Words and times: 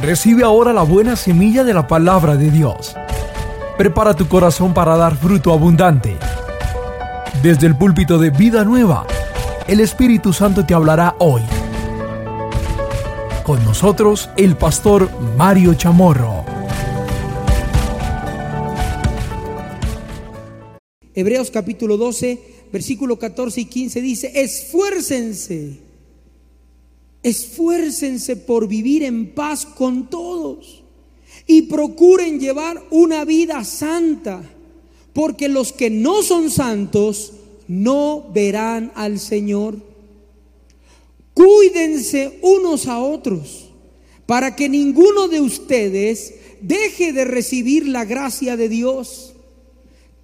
Recibe 0.00 0.44
ahora 0.44 0.72
la 0.72 0.82
buena 0.82 1.16
semilla 1.16 1.64
de 1.64 1.74
la 1.74 1.88
palabra 1.88 2.36
de 2.36 2.52
Dios. 2.52 2.94
Prepara 3.76 4.14
tu 4.14 4.28
corazón 4.28 4.72
para 4.72 4.96
dar 4.96 5.16
fruto 5.16 5.52
abundante. 5.52 6.16
Desde 7.42 7.66
el 7.66 7.76
púlpito 7.76 8.16
de 8.18 8.30
Vida 8.30 8.62
Nueva, 8.64 9.06
el 9.66 9.80
Espíritu 9.80 10.32
Santo 10.32 10.64
te 10.64 10.72
hablará 10.72 11.16
hoy. 11.18 11.42
Con 13.44 13.64
nosotros, 13.64 14.30
el 14.36 14.56
pastor 14.56 15.10
Mario 15.36 15.74
Chamorro. 15.74 16.44
Hebreos 21.12 21.50
capítulo 21.50 21.96
12, 21.96 22.68
versículo 22.72 23.18
14 23.18 23.62
y 23.62 23.64
15 23.64 24.00
dice, 24.00 24.32
esfuércense 24.42 25.87
Esfuércense 27.28 28.36
por 28.36 28.68
vivir 28.68 29.02
en 29.02 29.34
paz 29.34 29.66
con 29.66 30.08
todos 30.08 30.82
y 31.46 31.62
procuren 31.62 32.40
llevar 32.40 32.82
una 32.90 33.26
vida 33.26 33.64
santa, 33.64 34.42
porque 35.12 35.48
los 35.48 35.74
que 35.74 35.90
no 35.90 36.22
son 36.22 36.50
santos 36.50 37.34
no 37.66 38.30
verán 38.32 38.92
al 38.94 39.18
Señor. 39.18 39.76
Cuídense 41.34 42.38
unos 42.40 42.86
a 42.86 42.98
otros 42.98 43.68
para 44.24 44.56
que 44.56 44.70
ninguno 44.70 45.28
de 45.28 45.42
ustedes 45.42 46.34
deje 46.62 47.12
de 47.12 47.26
recibir 47.26 47.86
la 47.86 48.06
gracia 48.06 48.56
de 48.56 48.70
Dios. 48.70 49.34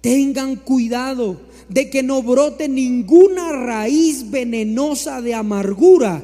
Tengan 0.01 0.55
cuidado 0.55 1.39
de 1.69 1.91
que 1.91 2.01
no 2.01 2.23
brote 2.23 2.67
ninguna 2.67 3.51
raíz 3.51 4.31
venenosa 4.31 5.21
de 5.21 5.35
amargura 5.35 6.23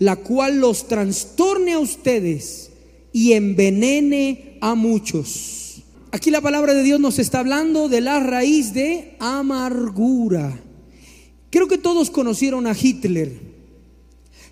la 0.00 0.16
cual 0.16 0.60
los 0.60 0.88
trastorne 0.88 1.74
a 1.74 1.78
ustedes 1.78 2.70
y 3.12 3.34
envenene 3.34 4.56
a 4.62 4.74
muchos. 4.74 5.82
Aquí 6.10 6.30
la 6.30 6.40
palabra 6.40 6.72
de 6.72 6.82
Dios 6.82 6.98
nos 6.98 7.18
está 7.18 7.40
hablando 7.40 7.88
de 7.88 8.00
la 8.00 8.18
raíz 8.18 8.72
de 8.72 9.14
amargura. 9.20 10.58
Creo 11.50 11.68
que 11.68 11.76
todos 11.76 12.10
conocieron 12.10 12.66
a 12.66 12.74
Hitler. 12.74 13.40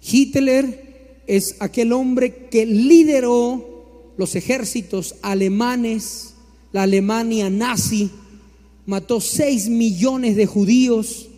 Hitler 0.02 1.22
es 1.26 1.56
aquel 1.60 1.92
hombre 1.92 2.48
que 2.50 2.66
lideró 2.66 4.12
los 4.18 4.36
ejércitos 4.36 5.14
alemanes, 5.22 6.34
la 6.72 6.82
Alemania 6.82 7.48
nazi, 7.48 8.10
mató 8.84 9.22
6 9.22 9.70
millones 9.70 10.36
de 10.36 10.44
judíos, 10.44 11.30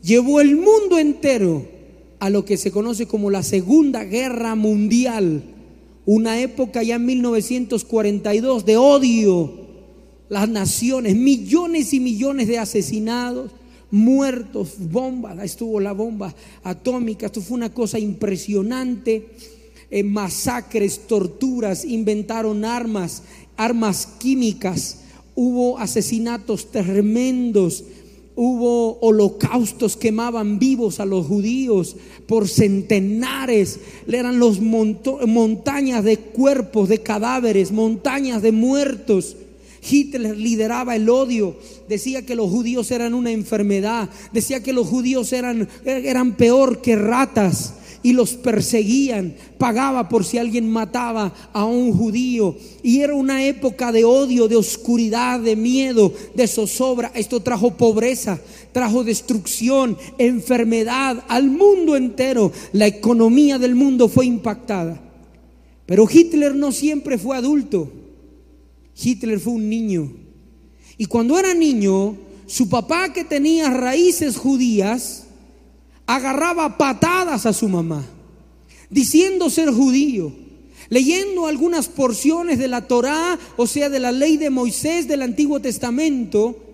llevó 0.00 0.40
el 0.40 0.54
mundo 0.54 0.96
entero 0.96 1.77
a 2.18 2.30
lo 2.30 2.44
que 2.44 2.56
se 2.56 2.70
conoce 2.70 3.06
como 3.06 3.30
la 3.30 3.42
Segunda 3.42 4.04
Guerra 4.04 4.54
Mundial, 4.54 5.42
una 6.06 6.40
época 6.40 6.82
ya 6.82 6.96
en 6.96 7.06
1942 7.06 8.64
de 8.64 8.76
odio, 8.76 9.52
las 10.28 10.48
naciones, 10.48 11.16
millones 11.16 11.92
y 11.92 12.00
millones 12.00 12.48
de 12.48 12.58
asesinados, 12.58 13.50
muertos, 13.90 14.74
bombas, 14.78 15.38
estuvo 15.42 15.80
la 15.80 15.92
bomba 15.92 16.34
atómica, 16.62 17.26
esto 17.26 17.40
fue 17.40 17.56
una 17.56 17.72
cosa 17.72 17.98
impresionante, 17.98 19.28
eh, 19.90 20.02
masacres, 20.02 21.06
torturas, 21.06 21.84
inventaron 21.84 22.64
armas, 22.64 23.22
armas 23.56 24.06
químicas, 24.18 25.00
hubo 25.34 25.78
asesinatos 25.78 26.70
tremendos, 26.70 27.84
Hubo 28.40 29.00
holocaustos, 29.00 29.96
quemaban 29.96 30.60
vivos 30.60 31.00
a 31.00 31.04
los 31.04 31.26
judíos 31.26 31.96
por 32.28 32.46
centenares. 32.46 33.80
Eran 34.06 34.38
los 34.38 34.60
montañas 34.60 36.04
de 36.04 36.18
cuerpos, 36.18 36.88
de 36.88 37.02
cadáveres, 37.02 37.72
montañas 37.72 38.40
de 38.40 38.52
muertos. 38.52 39.36
Hitler 39.82 40.36
lideraba 40.36 40.94
el 40.94 41.08
odio, 41.08 41.56
decía 41.88 42.24
que 42.24 42.36
los 42.36 42.48
judíos 42.48 42.92
eran 42.92 43.14
una 43.14 43.32
enfermedad, 43.32 44.08
decía 44.32 44.62
que 44.62 44.72
los 44.72 44.86
judíos 44.86 45.32
eran, 45.32 45.68
eran 45.84 46.36
peor 46.36 46.80
que 46.80 46.94
ratas 46.94 47.74
y 48.02 48.12
los 48.12 48.34
perseguían, 48.34 49.34
pagaba 49.58 50.08
por 50.08 50.24
si 50.24 50.38
alguien 50.38 50.68
mataba 50.68 51.32
a 51.52 51.64
un 51.64 51.92
judío. 51.92 52.56
Y 52.82 53.00
era 53.00 53.14
una 53.14 53.44
época 53.44 53.92
de 53.92 54.04
odio, 54.04 54.48
de 54.48 54.56
oscuridad, 54.56 55.40
de 55.40 55.56
miedo, 55.56 56.12
de 56.34 56.46
zozobra. 56.46 57.12
Esto 57.14 57.40
trajo 57.40 57.76
pobreza, 57.76 58.40
trajo 58.72 59.04
destrucción, 59.04 59.96
enfermedad 60.18 61.24
al 61.28 61.50
mundo 61.50 61.96
entero. 61.96 62.52
La 62.72 62.86
economía 62.86 63.58
del 63.58 63.74
mundo 63.74 64.08
fue 64.08 64.26
impactada. 64.26 65.00
Pero 65.86 66.06
Hitler 66.10 66.54
no 66.54 66.72
siempre 66.72 67.18
fue 67.18 67.36
adulto. 67.36 67.90
Hitler 68.94 69.40
fue 69.40 69.54
un 69.54 69.68
niño. 69.68 70.12
Y 70.96 71.06
cuando 71.06 71.38
era 71.38 71.54
niño, 71.54 72.16
su 72.46 72.68
papá 72.68 73.12
que 73.12 73.24
tenía 73.24 73.70
raíces 73.70 74.36
judías, 74.36 75.27
agarraba 76.08 76.78
patadas 76.78 77.44
a 77.44 77.52
su 77.52 77.68
mamá, 77.68 78.02
diciendo 78.88 79.50
ser 79.50 79.70
judío, 79.70 80.32
leyendo 80.88 81.46
algunas 81.46 81.86
porciones 81.86 82.58
de 82.58 82.66
la 82.66 82.88
Torá, 82.88 83.38
o 83.58 83.66
sea, 83.66 83.90
de 83.90 84.00
la 84.00 84.10
ley 84.10 84.38
de 84.38 84.48
Moisés 84.48 85.06
del 85.06 85.20
Antiguo 85.20 85.60
Testamento. 85.60 86.64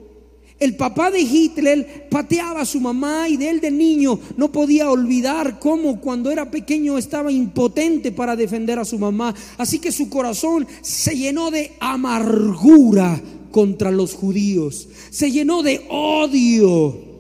El 0.60 0.76
papá 0.76 1.10
de 1.10 1.20
Hitler 1.20 2.08
pateaba 2.08 2.60
a 2.60 2.64
su 2.64 2.80
mamá 2.80 3.28
y 3.28 3.36
de 3.36 3.50
él 3.50 3.60
de 3.60 3.72
niño 3.72 4.20
no 4.36 4.52
podía 4.52 4.88
olvidar 4.88 5.58
cómo 5.58 6.00
cuando 6.00 6.30
era 6.30 6.48
pequeño 6.48 6.96
estaba 6.96 7.32
impotente 7.32 8.12
para 8.12 8.36
defender 8.36 8.78
a 8.78 8.84
su 8.84 9.00
mamá. 9.00 9.34
Así 9.58 9.80
que 9.80 9.90
su 9.90 10.08
corazón 10.08 10.64
se 10.80 11.16
llenó 11.16 11.50
de 11.50 11.72
amargura 11.80 13.20
contra 13.50 13.90
los 13.90 14.14
judíos, 14.14 14.88
se 15.10 15.32
llenó 15.32 15.64
de 15.64 15.84
odio 15.90 17.13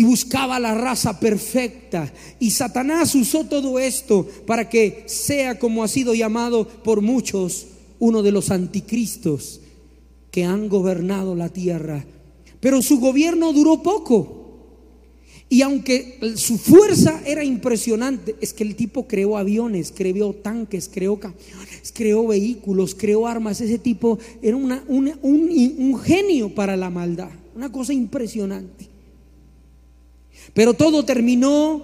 y 0.00 0.04
buscaba 0.04 0.58
la 0.58 0.72
raza 0.72 1.20
perfecta. 1.20 2.10
Y 2.38 2.52
Satanás 2.52 3.14
usó 3.14 3.44
todo 3.44 3.78
esto 3.78 4.26
para 4.46 4.66
que 4.66 5.04
sea 5.04 5.58
como 5.58 5.84
ha 5.84 5.88
sido 5.88 6.14
llamado 6.14 6.66
por 6.66 7.02
muchos 7.02 7.66
uno 7.98 8.22
de 8.22 8.32
los 8.32 8.50
anticristos 8.50 9.60
que 10.30 10.46
han 10.46 10.70
gobernado 10.70 11.34
la 11.34 11.50
tierra. 11.50 12.02
Pero 12.60 12.80
su 12.80 12.98
gobierno 12.98 13.52
duró 13.52 13.82
poco. 13.82 14.38
Y 15.50 15.60
aunque 15.60 16.18
su 16.36 16.56
fuerza 16.56 17.20
era 17.26 17.44
impresionante, 17.44 18.36
es 18.40 18.54
que 18.54 18.64
el 18.64 18.76
tipo 18.76 19.06
creó 19.06 19.36
aviones, 19.36 19.92
creó 19.94 20.32
tanques, 20.32 20.88
creó 20.90 21.20
creó 21.92 22.26
vehículos, 22.26 22.94
creó 22.94 23.26
armas. 23.26 23.60
Ese 23.60 23.78
tipo 23.78 24.18
era 24.40 24.56
un, 24.56 25.12
un 25.20 26.00
genio 26.00 26.54
para 26.54 26.74
la 26.74 26.88
maldad, 26.88 27.32
una 27.54 27.70
cosa 27.70 27.92
impresionante. 27.92 28.89
Pero 30.54 30.74
todo 30.74 31.04
terminó. 31.04 31.82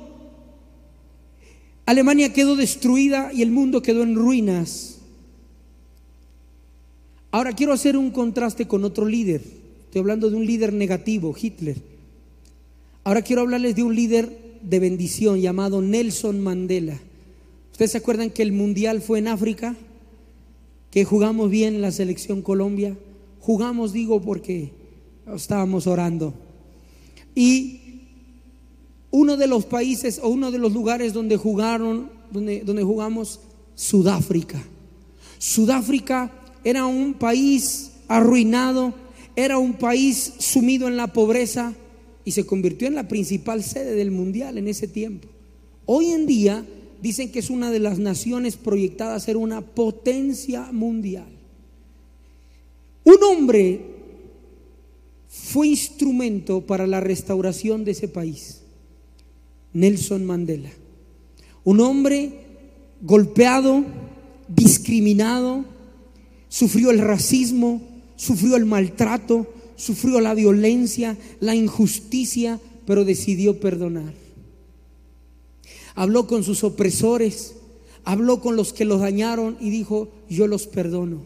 Alemania 1.86 2.32
quedó 2.32 2.56
destruida 2.56 3.32
y 3.32 3.42
el 3.42 3.50
mundo 3.50 3.82
quedó 3.82 4.02
en 4.02 4.16
ruinas. 4.16 4.98
Ahora 7.30 7.52
quiero 7.52 7.72
hacer 7.72 7.96
un 7.96 8.10
contraste 8.10 8.66
con 8.66 8.84
otro 8.84 9.06
líder. 9.06 9.42
Estoy 9.84 10.00
hablando 10.00 10.30
de 10.30 10.36
un 10.36 10.46
líder 10.46 10.72
negativo, 10.72 11.34
Hitler. 11.40 11.76
Ahora 13.04 13.22
quiero 13.22 13.42
hablarles 13.42 13.76
de 13.76 13.82
un 13.82 13.94
líder 13.94 14.58
de 14.62 14.80
bendición 14.80 15.40
llamado 15.40 15.80
Nelson 15.80 16.40
Mandela. 16.40 16.98
¿Ustedes 17.70 17.92
se 17.92 17.98
acuerdan 17.98 18.30
que 18.30 18.42
el 18.42 18.52
mundial 18.52 19.00
fue 19.00 19.18
en 19.18 19.28
África? 19.28 19.76
Que 20.90 21.04
jugamos 21.04 21.50
bien 21.50 21.82
la 21.82 21.92
selección 21.92 22.42
Colombia. 22.42 22.96
Jugamos, 23.40 23.92
digo, 23.92 24.20
porque 24.22 24.72
estábamos 25.34 25.86
orando. 25.86 26.34
Y 27.34 27.85
uno 29.16 29.38
de 29.38 29.46
los 29.46 29.64
países 29.64 30.20
o 30.22 30.28
uno 30.28 30.50
de 30.50 30.58
los 30.58 30.74
lugares 30.74 31.14
donde 31.14 31.38
jugaron, 31.38 32.10
donde, 32.30 32.60
donde 32.60 32.82
jugamos, 32.82 33.40
Sudáfrica. 33.74 34.62
Sudáfrica 35.38 36.30
era 36.62 36.84
un 36.84 37.14
país 37.14 37.92
arruinado, 38.08 38.92
era 39.34 39.56
un 39.56 39.72
país 39.72 40.34
sumido 40.38 40.86
en 40.86 40.98
la 40.98 41.14
pobreza 41.14 41.72
y 42.26 42.32
se 42.32 42.44
convirtió 42.44 42.88
en 42.88 42.94
la 42.94 43.08
principal 43.08 43.62
sede 43.62 43.94
del 43.94 44.10
mundial 44.10 44.58
en 44.58 44.68
ese 44.68 44.86
tiempo. 44.86 45.28
Hoy 45.86 46.08
en 46.08 46.26
día 46.26 46.66
dicen 47.00 47.32
que 47.32 47.38
es 47.38 47.48
una 47.48 47.70
de 47.70 47.78
las 47.78 47.98
naciones 47.98 48.58
proyectadas 48.58 49.22
a 49.22 49.24
ser 49.24 49.38
una 49.38 49.62
potencia 49.62 50.68
mundial. 50.72 51.28
Un 53.04 53.22
hombre 53.22 53.80
fue 55.26 55.68
instrumento 55.68 56.60
para 56.60 56.86
la 56.86 57.00
restauración 57.00 57.82
de 57.86 57.92
ese 57.92 58.08
país. 58.08 58.60
Nelson 59.72 60.24
Mandela. 60.24 60.70
Un 61.64 61.80
hombre 61.80 62.46
golpeado, 63.02 63.84
discriminado, 64.48 65.64
sufrió 66.48 66.90
el 66.90 67.00
racismo, 67.00 67.82
sufrió 68.16 68.56
el 68.56 68.64
maltrato, 68.64 69.46
sufrió 69.76 70.20
la 70.20 70.34
violencia, 70.34 71.16
la 71.40 71.54
injusticia, 71.54 72.60
pero 72.86 73.04
decidió 73.04 73.60
perdonar. 73.60 74.14
Habló 75.94 76.26
con 76.26 76.44
sus 76.44 76.64
opresores, 76.64 77.56
habló 78.04 78.40
con 78.40 78.56
los 78.56 78.72
que 78.72 78.84
los 78.84 79.00
dañaron 79.00 79.56
y 79.60 79.70
dijo, 79.70 80.08
yo 80.28 80.46
los 80.46 80.66
perdono, 80.66 81.22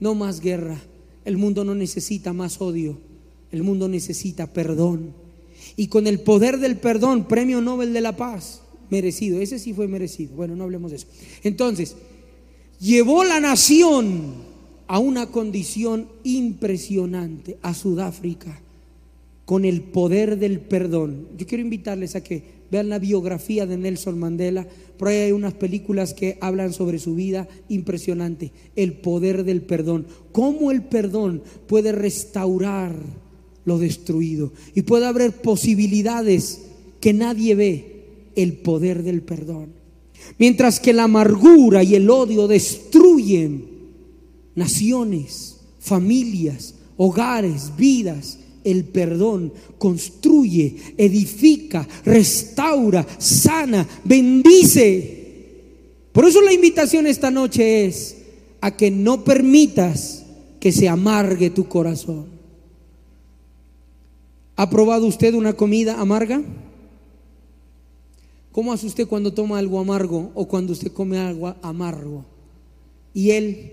no 0.00 0.14
más 0.14 0.40
guerra, 0.40 0.78
el 1.24 1.36
mundo 1.36 1.64
no 1.64 1.74
necesita 1.74 2.32
más 2.32 2.60
odio, 2.60 2.98
el 3.50 3.62
mundo 3.62 3.88
necesita 3.88 4.52
perdón. 4.52 5.14
Y 5.78 5.86
con 5.86 6.08
el 6.08 6.18
poder 6.18 6.58
del 6.58 6.76
perdón, 6.76 7.28
premio 7.28 7.60
Nobel 7.60 7.92
de 7.92 8.00
la 8.00 8.16
Paz, 8.16 8.62
merecido, 8.90 9.40
ese 9.40 9.60
sí 9.60 9.72
fue 9.72 9.86
merecido, 9.86 10.34
bueno, 10.34 10.56
no 10.56 10.64
hablemos 10.64 10.90
de 10.90 10.96
eso. 10.96 11.06
Entonces, 11.44 11.94
llevó 12.80 13.22
la 13.22 13.38
nación 13.38 14.34
a 14.88 14.98
una 14.98 15.28
condición 15.28 16.08
impresionante, 16.24 17.58
a 17.62 17.74
Sudáfrica, 17.74 18.60
con 19.44 19.64
el 19.64 19.82
poder 19.82 20.40
del 20.40 20.58
perdón. 20.58 21.28
Yo 21.38 21.46
quiero 21.46 21.62
invitarles 21.62 22.16
a 22.16 22.24
que 22.24 22.42
vean 22.72 22.88
la 22.88 22.98
biografía 22.98 23.64
de 23.64 23.76
Nelson 23.76 24.18
Mandela. 24.18 24.66
Por 24.98 25.06
ahí 25.06 25.18
hay 25.18 25.32
unas 25.32 25.54
películas 25.54 26.12
que 26.12 26.38
hablan 26.40 26.72
sobre 26.72 26.98
su 26.98 27.14
vida 27.14 27.46
impresionante, 27.68 28.50
el 28.74 28.94
poder 28.94 29.44
del 29.44 29.62
perdón. 29.62 30.08
Cómo 30.32 30.72
el 30.72 30.82
perdón 30.82 31.44
puede 31.68 31.92
restaurar 31.92 32.96
lo 33.68 33.78
destruido 33.78 34.52
y 34.74 34.82
puede 34.82 35.06
haber 35.06 35.30
posibilidades 35.40 36.62
que 37.00 37.12
nadie 37.12 37.54
ve, 37.54 37.94
el 38.34 38.54
poder 38.54 39.02
del 39.02 39.22
perdón. 39.22 39.74
Mientras 40.38 40.80
que 40.80 40.92
la 40.92 41.04
amargura 41.04 41.82
y 41.82 41.94
el 41.94 42.10
odio 42.10 42.48
destruyen 42.48 43.64
naciones, 44.54 45.58
familias, 45.78 46.74
hogares, 46.96 47.72
vidas, 47.76 48.38
el 48.64 48.84
perdón 48.84 49.52
construye, 49.78 50.76
edifica, 50.96 51.86
restaura, 52.04 53.06
sana, 53.18 53.86
bendice. 54.04 55.18
Por 56.12 56.26
eso 56.26 56.40
la 56.42 56.52
invitación 56.52 57.06
esta 57.06 57.30
noche 57.30 57.86
es 57.86 58.16
a 58.60 58.76
que 58.76 58.90
no 58.90 59.24
permitas 59.24 60.24
que 60.60 60.72
se 60.72 60.88
amargue 60.88 61.50
tu 61.50 61.68
corazón. 61.68 62.37
¿Ha 64.58 64.68
probado 64.68 65.06
usted 65.06 65.34
una 65.34 65.52
comida 65.52 66.00
amarga? 66.00 66.42
¿Cómo 68.50 68.72
hace 68.72 68.88
usted 68.88 69.06
cuando 69.06 69.32
toma 69.32 69.56
algo 69.56 69.78
amargo 69.78 70.32
o 70.34 70.48
cuando 70.48 70.72
usted 70.72 70.90
come 70.90 71.16
algo 71.16 71.54
amargo? 71.62 72.24
Y 73.14 73.30
él, 73.30 73.70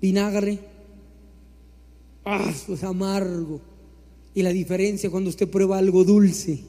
vinagre, 0.00 0.60
ah, 2.24 2.48
es 2.48 2.84
amargo. 2.84 3.60
Y 4.34 4.42
la 4.42 4.50
diferencia 4.50 5.10
cuando 5.10 5.30
usted 5.30 5.50
prueba 5.50 5.78
algo 5.78 6.04
dulce. 6.04 6.60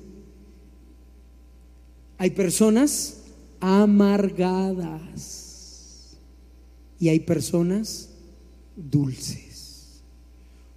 Hay 2.18 2.32
personas 2.32 3.26
amargadas 3.60 4.98
y 7.00 7.10
hay 7.10 7.20
personas 7.20 8.10
dulces. 8.76 9.53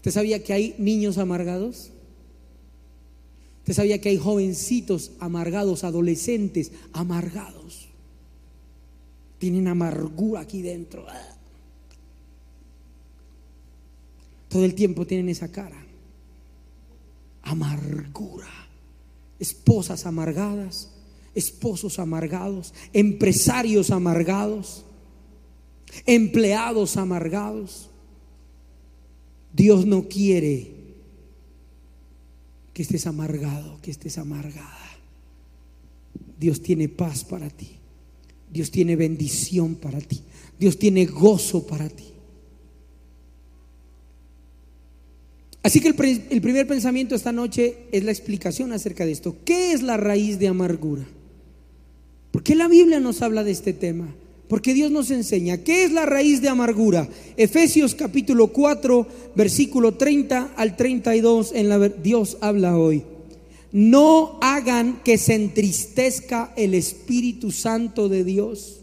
¿Usted 0.06 0.20
sabía 0.20 0.44
que 0.44 0.52
hay 0.52 0.76
niños 0.78 1.18
amargados? 1.18 1.90
¿Usted 3.58 3.72
sabía 3.72 4.00
que 4.00 4.10
hay 4.10 4.16
jovencitos 4.18 5.10
amargados, 5.18 5.82
adolescentes 5.82 6.70
amargados? 6.92 7.88
Tienen 9.38 9.66
amargura 9.66 10.42
aquí 10.42 10.62
dentro. 10.62 11.04
Todo 14.48 14.64
el 14.64 14.76
tiempo 14.76 15.08
tienen 15.08 15.28
esa 15.28 15.50
cara. 15.50 15.84
Amargura. 17.42 18.46
Esposas 19.40 20.06
amargadas, 20.06 20.88
esposos 21.34 21.98
amargados, 21.98 22.72
empresarios 22.92 23.90
amargados, 23.90 24.84
empleados 26.06 26.96
amargados. 26.96 27.90
Dios 29.56 29.86
no 29.86 30.06
quiere 30.06 30.70
que 32.74 32.82
estés 32.82 33.06
amargado, 33.06 33.80
que 33.80 33.90
estés 33.90 34.18
amargada. 34.18 34.90
Dios 36.38 36.60
tiene 36.60 36.90
paz 36.90 37.24
para 37.24 37.48
ti. 37.48 37.70
Dios 38.52 38.70
tiene 38.70 38.96
bendición 38.96 39.76
para 39.76 39.98
ti. 40.00 40.20
Dios 40.58 40.78
tiene 40.78 41.06
gozo 41.06 41.66
para 41.66 41.88
ti. 41.88 42.04
Así 45.62 45.80
que 45.80 45.88
el, 45.88 46.40
primer 46.42 46.66
pensamiento 46.66 47.14
esta 47.14 47.32
noche 47.32 47.78
es 47.92 48.04
la 48.04 48.12
explicación 48.12 48.72
acerca 48.72 49.06
de 49.06 49.12
esto. 49.12 49.38
¿Qué 49.44 49.72
es 49.72 49.82
la 49.82 49.96
raíz 49.96 50.38
de 50.38 50.48
amargura? 50.48 51.06
¿Por 52.30 52.42
qué 52.42 52.54
la 52.54 52.68
Biblia 52.68 53.00
nos 53.00 53.22
habla 53.22 53.42
de 53.42 53.52
este 53.52 53.72
tema? 53.72 54.14
Porque 54.48 54.74
Dios 54.74 54.92
nos 54.92 55.10
enseña. 55.10 55.58
¿Qué 55.58 55.84
es 55.84 55.92
la 55.92 56.06
raíz 56.06 56.40
de 56.40 56.48
amargura? 56.48 57.08
Efesios 57.36 57.94
capítulo 57.94 58.48
4, 58.48 59.06
versículo 59.34 59.94
30 59.94 60.52
al 60.56 60.76
32, 60.76 61.52
en 61.52 61.68
la, 61.68 61.88
Dios 61.88 62.38
habla 62.40 62.78
hoy. 62.78 63.02
No 63.72 64.38
hagan 64.40 65.00
que 65.04 65.18
se 65.18 65.34
entristezca 65.34 66.52
el 66.56 66.74
Espíritu 66.74 67.50
Santo 67.50 68.08
de 68.08 68.22
Dios, 68.22 68.82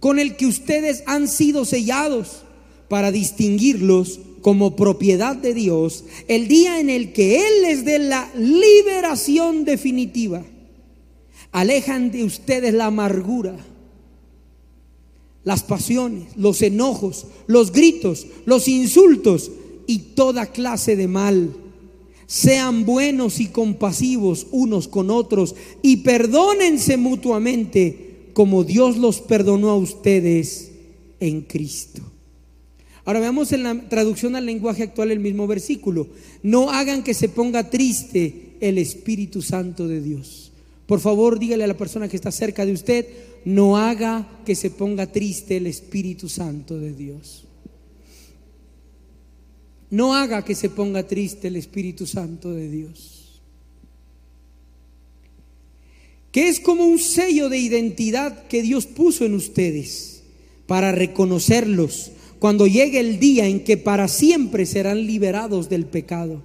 con 0.00 0.18
el 0.18 0.36
que 0.36 0.46
ustedes 0.46 1.04
han 1.06 1.28
sido 1.28 1.64
sellados 1.64 2.42
para 2.88 3.12
distinguirlos 3.12 4.20
como 4.42 4.76
propiedad 4.76 5.36
de 5.36 5.54
Dios 5.54 6.04
el 6.26 6.48
día 6.48 6.80
en 6.80 6.90
el 6.90 7.12
que 7.12 7.36
Él 7.36 7.62
les 7.62 7.84
dé 7.84 7.98
la 7.98 8.30
liberación 8.34 9.64
definitiva. 9.64 10.42
Alejan 11.52 12.10
de 12.10 12.24
ustedes 12.24 12.74
la 12.74 12.86
amargura, 12.86 13.56
las 15.44 15.62
pasiones, 15.62 16.36
los 16.36 16.62
enojos, 16.62 17.26
los 17.46 17.72
gritos, 17.72 18.26
los 18.44 18.68
insultos 18.68 19.50
y 19.86 19.98
toda 20.14 20.46
clase 20.46 20.96
de 20.96 21.08
mal. 21.08 21.50
Sean 22.26 22.84
buenos 22.84 23.40
y 23.40 23.46
compasivos 23.46 24.46
unos 24.50 24.88
con 24.88 25.10
otros 25.10 25.54
y 25.80 25.98
perdónense 25.98 26.96
mutuamente 26.96 28.30
como 28.34 28.64
Dios 28.64 28.98
los 28.98 29.20
perdonó 29.20 29.70
a 29.70 29.76
ustedes 29.76 30.70
en 31.20 31.40
Cristo. 31.42 32.02
Ahora 33.04 33.20
veamos 33.20 33.52
en 33.52 33.62
la 33.62 33.88
traducción 33.88 34.36
al 34.36 34.44
lenguaje 34.44 34.82
actual 34.82 35.10
el 35.10 35.20
mismo 35.20 35.46
versículo. 35.46 36.08
No 36.42 36.70
hagan 36.70 37.02
que 37.02 37.14
se 37.14 37.30
ponga 37.30 37.70
triste 37.70 38.56
el 38.60 38.76
Espíritu 38.76 39.40
Santo 39.40 39.88
de 39.88 40.02
Dios. 40.02 40.52
Por 40.86 41.00
favor, 41.00 41.38
dígale 41.38 41.64
a 41.64 41.68
la 41.68 41.76
persona 41.76 42.08
que 42.08 42.16
está 42.16 42.30
cerca 42.30 42.66
de 42.66 42.72
usted, 42.72 43.06
no 43.48 43.78
haga 43.78 44.28
que 44.44 44.54
se 44.54 44.70
ponga 44.70 45.06
triste 45.06 45.56
el 45.56 45.66
Espíritu 45.66 46.28
Santo 46.28 46.78
de 46.78 46.92
Dios. 46.92 47.44
No 49.88 50.14
haga 50.14 50.44
que 50.44 50.54
se 50.54 50.68
ponga 50.68 51.06
triste 51.06 51.48
el 51.48 51.56
Espíritu 51.56 52.06
Santo 52.06 52.52
de 52.52 52.68
Dios. 52.68 53.40
Que 56.30 56.48
es 56.48 56.60
como 56.60 56.84
un 56.84 56.98
sello 56.98 57.48
de 57.48 57.56
identidad 57.56 58.48
que 58.48 58.60
Dios 58.60 58.84
puso 58.84 59.24
en 59.24 59.32
ustedes 59.32 60.24
para 60.66 60.92
reconocerlos 60.92 62.12
cuando 62.40 62.66
llegue 62.66 63.00
el 63.00 63.18
día 63.18 63.46
en 63.46 63.64
que 63.64 63.78
para 63.78 64.08
siempre 64.08 64.66
serán 64.66 65.06
liberados 65.06 65.70
del 65.70 65.86
pecado. 65.86 66.42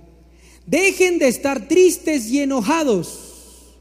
Dejen 0.68 1.20
de 1.20 1.28
estar 1.28 1.68
tristes 1.68 2.28
y 2.28 2.40
enojados. 2.40 3.74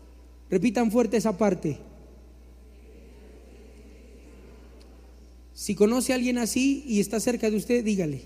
Repitan 0.51 0.91
fuerte 0.91 1.19
esa 1.19 1.39
parte. 1.39 1.92
Si 5.63 5.77
conoce 5.77 6.11
a 6.11 6.17
alguien 6.17 6.39
así 6.39 6.83
y 6.89 6.99
está 6.99 7.21
cerca 7.21 7.49
de 7.49 7.57
usted, 7.57 7.85
dígale. 7.85 8.23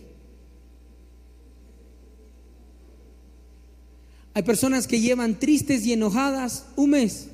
Hay 4.33 4.43
personas 4.43 4.87
que 4.87 5.02
llevan 5.02 5.38
tristes 5.38 5.85
y 5.85 5.93
enojadas 5.93 6.64
un 6.76 6.88
mes, 6.93 7.28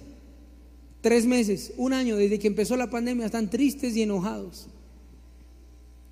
tres 1.02 1.24
meses, 1.24 1.72
un 1.76 1.92
año, 1.92 2.16
desde 2.16 2.40
que 2.40 2.48
empezó 2.48 2.76
la 2.76 2.90
pandemia, 2.90 3.26
están 3.26 3.48
tristes 3.48 3.94
y 3.94 4.02
enojados. 4.02 4.66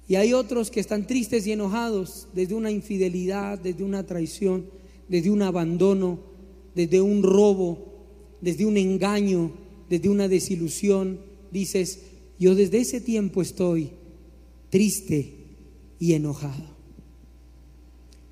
Y 0.07 0.15
hay 0.15 0.35
otros 0.35 0.71
que 0.71 0.79
están 0.79 1.09
tristes 1.09 1.45
y 1.49 1.51
enojados 1.51 2.29
desde 2.33 2.55
una 2.55 2.71
infidelidad, 2.71 3.59
desde 3.59 3.83
una 3.83 4.07
traición, 4.07 4.67
desde 5.09 5.31
un 5.31 5.43
abandono, 5.43 6.21
desde 6.77 7.01
un 7.01 7.25
robo, 7.25 8.07
desde 8.41 8.67
un 8.67 8.77
engaño, 8.77 9.51
desde 9.89 10.09
una 10.09 10.29
desilusión. 10.29 11.19
Dices, 11.51 12.10
yo 12.41 12.55
desde 12.55 12.79
ese 12.79 13.03
tiempo 13.03 13.43
estoy 13.43 13.91
triste 14.71 15.35
y 15.99 16.15
enojado. 16.15 16.65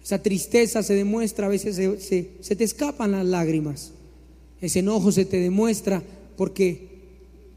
Esa 0.02 0.22
tristeza 0.22 0.82
se 0.82 0.94
demuestra, 0.94 1.46
a 1.46 1.50
veces 1.50 1.76
se, 1.76 2.56
te 2.56 2.64
escapan 2.64 3.12
las 3.12 3.26
lágrimas. 3.26 3.92
Ese 4.62 4.78
enojo 4.78 5.12
se 5.12 5.26
te 5.26 5.36
demuestra 5.36 6.02
porque 6.38 6.88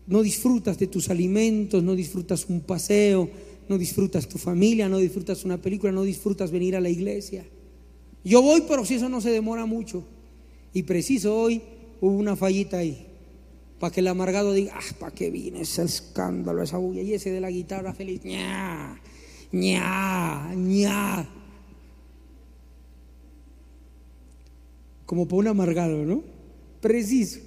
no 0.08 0.22
disfrutas 0.22 0.78
de 0.78 0.88
tus 0.88 1.10
alimentos, 1.10 1.82
no 1.82 1.96
disfrutas 1.96 2.46
un 2.50 2.60
paseo, 2.60 3.30
no 3.70 3.78
disfrutas 3.78 4.28
tu 4.28 4.38
familia, 4.38 4.90
no 4.90 4.98
disfrutas 4.98 5.46
una 5.46 5.62
película, 5.62 5.94
no 5.94 6.04
disfrutas 6.04 6.52
venir 6.52 6.76
a 6.76 6.82
la 6.82 6.90
iglesia. 6.90 7.46
Yo 8.26 8.42
voy, 8.42 8.66
pero 8.68 8.84
si 8.84 8.96
eso 8.96 9.08
no 9.08 9.22
se 9.22 9.30
demora 9.30 9.66
mucho. 9.66 10.04
Y 10.74 10.84
preciso 10.84 11.34
hoy 11.34 11.62
hubo 12.02 12.18
una 12.18 12.36
fallita 12.36 12.80
ahí. 12.80 13.11
Para 13.82 13.92
que 13.92 14.02
el 14.02 14.08
amargado 14.10 14.54
diga, 14.54 14.74
ah, 14.78 14.96
¿para 15.00 15.12
qué 15.12 15.32
viene 15.32 15.62
ese 15.62 15.82
escándalo, 15.82 16.62
esa 16.62 16.78
bulla? 16.78 17.02
Y 17.02 17.16
ese 17.16 17.32
de 17.32 17.42
la 17.42 17.50
guitarra 17.50 17.96
feliz, 17.96 18.24
ña, 18.24 19.02
ña, 19.52 20.54
ña. 20.54 21.28
Como 25.08 25.28
para 25.28 25.40
un 25.40 25.48
amargado, 25.48 26.06
¿no? 26.06 26.24
Preciso. 26.80 27.40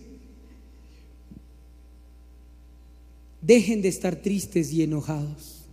Dejen 3.40 3.80
de 3.80 3.90
estar 3.90 4.16
tristes 4.16 4.72
y 4.72 4.82
enojados. 4.82 5.66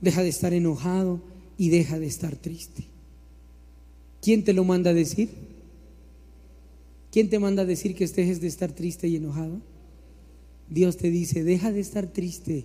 Deja 0.00 0.22
de 0.22 0.28
estar 0.28 0.52
enojado 0.52 1.20
y 1.58 1.70
deja 1.70 1.98
de 1.98 2.06
estar 2.06 2.36
triste. 2.36 2.84
¿Quién 4.20 4.44
te 4.44 4.52
lo 4.52 4.62
manda 4.62 4.90
a 4.90 4.94
decir? 4.94 5.30
¿Quién 7.12 7.28
te 7.28 7.38
manda 7.38 7.62
a 7.62 7.66
decir 7.66 7.94
que 7.94 8.04
estés 8.04 8.40
de 8.40 8.48
estar 8.48 8.72
triste 8.72 9.06
y 9.06 9.16
enojado? 9.16 9.60
Dios 10.70 10.96
te 10.96 11.10
dice, 11.10 11.44
deja 11.44 11.70
de 11.70 11.80
estar 11.80 12.06
triste 12.06 12.64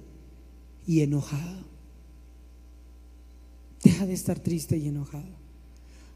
y 0.88 1.02
enojado. 1.02 1.66
Deja 3.84 4.06
de 4.06 4.14
estar 4.14 4.40
triste 4.40 4.78
y 4.78 4.88
enojado. 4.88 5.36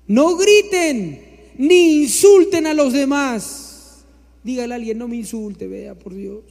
No 0.07 0.37
griten 0.37 1.19
ni 1.57 2.03
insulten 2.03 2.67
a 2.67 2.73
los 2.73 2.93
demás. 2.93 4.05
Dígale 4.45 4.73
a 4.73 4.77
alguien, 4.77 4.97
no 4.97 5.09
me 5.09 5.17
insulte, 5.17 5.67
vea 5.67 5.99
por 5.99 6.15
Dios. 6.15 6.45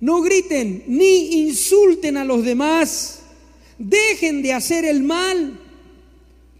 No 0.00 0.22
griten 0.22 0.82
ni 0.86 1.42
insulten 1.42 2.16
a 2.16 2.24
los 2.24 2.42
demás. 2.42 3.20
Dejen 3.78 4.40
de 4.40 4.54
hacer 4.54 4.86
el 4.86 5.02
mal. 5.02 5.59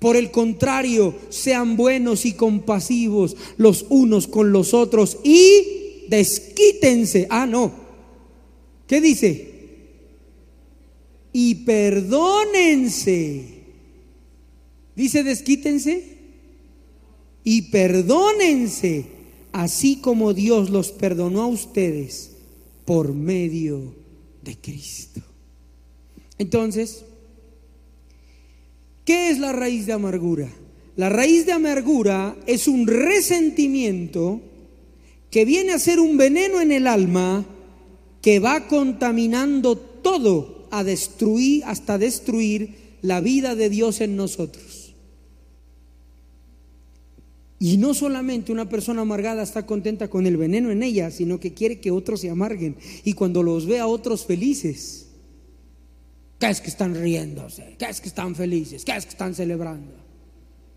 Por 0.01 0.17
el 0.17 0.31
contrario, 0.31 1.15
sean 1.29 1.77
buenos 1.77 2.25
y 2.25 2.33
compasivos 2.33 3.37
los 3.59 3.87
unos 3.91 4.27
con 4.27 4.51
los 4.51 4.75
otros 4.75 5.19
y 5.23 6.07
desquítense. 6.09 7.27
Ah, 7.31 7.47
no. 7.47 7.71
¿Qué 8.87 9.01
dice? 9.01 9.51
Y 11.35 11.55
perdónense. 11.67 13.45
Dice 14.97 15.23
desquítense. 15.23 16.19
Y 17.45 17.63
perdónense, 17.71 19.07
así 19.53 19.97
como 19.97 20.35
Dios 20.35 20.71
los 20.71 20.93
perdonó 20.93 21.43
a 21.43 21.47
ustedes 21.47 22.33
por 22.85 23.15
medio 23.15 23.95
de 24.43 24.57
Cristo. 24.57 25.21
Entonces, 26.39 27.05
¿Qué 29.11 29.29
es 29.29 29.41
la 29.41 29.51
raíz 29.51 29.87
de 29.87 29.93
amargura? 29.93 30.49
La 30.95 31.09
raíz 31.09 31.45
de 31.45 31.51
amargura 31.51 32.37
es 32.47 32.69
un 32.69 32.87
resentimiento 32.87 34.41
que 35.33 35.45
viene 35.45 35.73
a 35.73 35.81
ser 35.81 35.99
un 35.99 36.17
veneno 36.17 36.61
en 36.61 36.71
el 36.71 36.87
alma 36.87 37.45
que 38.23 38.39
va 38.39 38.69
contaminando 38.69 39.77
todo 39.77 40.69
a 40.71 40.85
destruir 40.85 41.65
hasta 41.65 41.99
destruir 41.99 42.77
la 43.03 43.21
vida 43.21 43.57
de 43.57 43.69
Dios 43.69 44.01
en 44.01 44.15
nosotros. 44.15 44.95
Y 47.59 47.79
no 47.79 47.95
solamente 47.95 48.53
una 48.53 48.69
persona 48.69 49.03
amargada 49.03 49.43
está 49.43 49.67
contenta 49.67 50.07
con 50.07 50.25
el 50.25 50.37
veneno 50.37 50.71
en 50.71 50.85
ella, 50.85 51.11
sino 51.11 51.41
que 51.41 51.53
quiere 51.53 51.81
que 51.81 51.91
otros 51.91 52.21
se 52.21 52.31
amarguen. 52.31 52.77
Y 53.03 53.15
cuando 53.15 53.43
los 53.43 53.67
ve 53.67 53.81
a 53.81 53.89
otros 53.89 54.25
felices, 54.25 55.10
¿Qué 56.41 56.49
es 56.49 56.63
que 56.63 56.71
están 56.71 56.95
riéndose? 56.95 57.77
¿Qué 57.79 57.85
es 57.85 58.01
que 58.01 58.09
están 58.09 58.35
felices? 58.35 58.83
¿Qué 58.83 58.97
es 58.97 59.05
que 59.05 59.11
están 59.11 59.35
celebrando? 59.35 59.93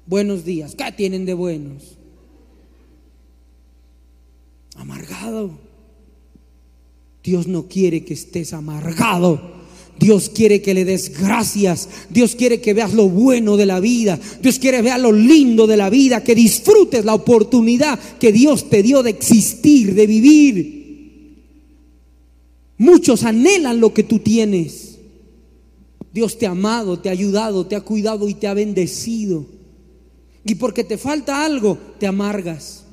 Buenos 0.06 0.44
días. 0.44 0.76
¿Qué 0.76 0.92
tienen 0.92 1.26
de 1.26 1.34
buenos? 1.34 1.98
Amargado. 4.76 5.58
Dios 7.24 7.48
no 7.48 7.70
quiere 7.70 8.04
que 8.04 8.14
estés 8.14 8.52
amargado. 8.52 9.54
Dios 9.98 10.28
quiere 10.28 10.62
que 10.62 10.74
le 10.74 10.84
des 10.84 11.18
gracias. 11.18 11.88
Dios 12.10 12.36
quiere 12.36 12.60
que 12.60 12.74
veas 12.74 12.94
lo 12.94 13.08
bueno 13.08 13.56
de 13.56 13.66
la 13.66 13.80
vida. 13.80 14.20
Dios 14.42 14.60
quiere 14.60 14.82
ver 14.82 15.00
lo 15.00 15.14
lindo 15.14 15.66
de 15.66 15.78
la 15.78 15.90
vida. 15.90 16.26
Que 16.26 16.36
disfrutes 16.36 17.06
la 17.06 17.14
oportunidad 17.14 17.98
que 18.20 18.34
Dios 18.34 18.70
te 18.70 18.84
dio 18.84 19.02
de 19.02 19.12
existir, 19.12 19.96
de 19.96 20.08
vivir. 20.08 20.84
Muchos 22.80 23.24
anhelan 23.24 23.80
lo 23.80 23.94
que 23.94 24.04
tú 24.04 24.20
tienes. 24.20 24.93
Dios 26.14 26.38
te 26.38 26.46
ha 26.46 26.52
amado, 26.52 27.00
te 27.00 27.10
ha 27.10 27.12
ayudado, 27.12 27.66
te 27.66 27.76
ha 27.76 27.82
cuidado 27.82 28.30
y 28.30 28.36
te 28.36 28.48
ha 28.48 28.54
bendecido. 28.54 29.46
Y 30.46 30.56
porque 30.56 30.84
te 30.84 30.98
falta 30.98 31.44
algo, 31.44 31.78
te 32.00 32.06
amargas. 32.06 32.86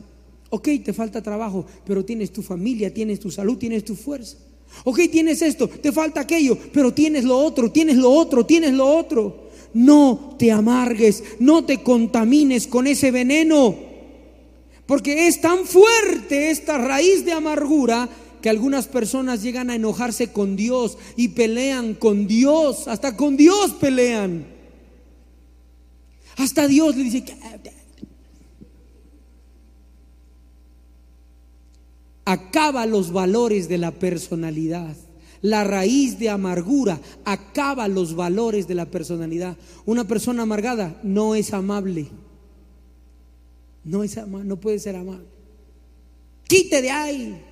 Ok, 0.48 0.68
te 0.84 0.92
falta 0.92 1.22
trabajo, 1.22 1.66
pero 1.86 2.04
tienes 2.04 2.32
tu 2.32 2.42
familia, 2.42 2.92
tienes 2.92 3.20
tu 3.20 3.30
salud, 3.30 3.58
tienes 3.58 3.84
tu 3.84 3.94
fuerza. 3.94 4.38
Ok, 4.84 5.00
tienes 5.10 5.42
esto, 5.42 5.68
te 5.68 5.92
falta 5.92 6.20
aquello, 6.20 6.56
pero 6.72 6.94
tienes 6.94 7.24
lo 7.24 7.38
otro, 7.38 7.70
tienes 7.70 7.96
lo 7.96 8.10
otro, 8.10 8.46
tienes 8.46 8.72
lo 8.72 8.86
otro. 8.86 9.50
No 9.74 10.34
te 10.38 10.50
amargues, 10.50 11.22
no 11.38 11.64
te 11.64 11.82
contamines 11.82 12.66
con 12.66 12.86
ese 12.86 13.10
veneno. 13.10 13.76
Porque 14.86 15.28
es 15.28 15.40
tan 15.40 15.66
fuerte 15.66 16.50
esta 16.50 16.78
raíz 16.78 17.24
de 17.24 17.32
amargura 17.32 18.08
que 18.40 18.50
algunas 18.50 18.86
personas 18.86 19.42
llegan 19.42 19.70
a 19.70 19.74
enojarse 19.74 20.32
con 20.32 20.56
Dios 20.56 20.98
y 21.16 21.28
pelean 21.28 21.94
con 21.94 22.26
Dios, 22.26 22.88
hasta 22.88 23.16
con 23.16 23.36
Dios 23.36 23.72
pelean. 23.80 24.46
Hasta 26.36 26.66
Dios 26.66 26.96
le 26.96 27.04
dice, 27.04 27.24
acaba 32.24 32.86
los 32.86 33.12
valores 33.12 33.68
de 33.68 33.78
la 33.78 33.90
personalidad. 33.90 34.96
La 35.42 35.64
raíz 35.64 36.18
de 36.18 36.28
amargura 36.28 37.00
acaba 37.24 37.88
los 37.88 38.14
valores 38.14 38.68
de 38.68 38.74
la 38.74 38.86
personalidad. 38.86 39.56
Una 39.86 40.04
persona 40.06 40.42
amargada 40.42 41.00
no 41.02 41.34
es 41.34 41.52
amable. 41.52 42.08
No, 43.84 44.02
es 44.02 44.16
no 44.26 44.60
puede 44.60 44.78
ser 44.78 44.96
amable. 44.96 45.26
Quite 46.46 46.82
de 46.82 46.90
ahí. 46.90 47.49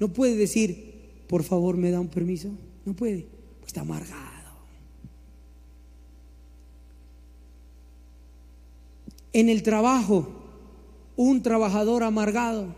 No 0.00 0.08
puede 0.08 0.34
decir, 0.34 0.94
por 1.28 1.44
favor, 1.44 1.76
me 1.76 1.90
da 1.90 2.00
un 2.00 2.08
permiso. 2.08 2.48
No 2.86 2.94
puede, 2.94 3.26
pues 3.60 3.68
está 3.68 3.82
amargado. 3.82 4.30
En 9.32 9.48
el 9.48 9.62
trabajo, 9.62 10.26
un 11.16 11.42
trabajador 11.42 12.02
amargado. 12.02 12.74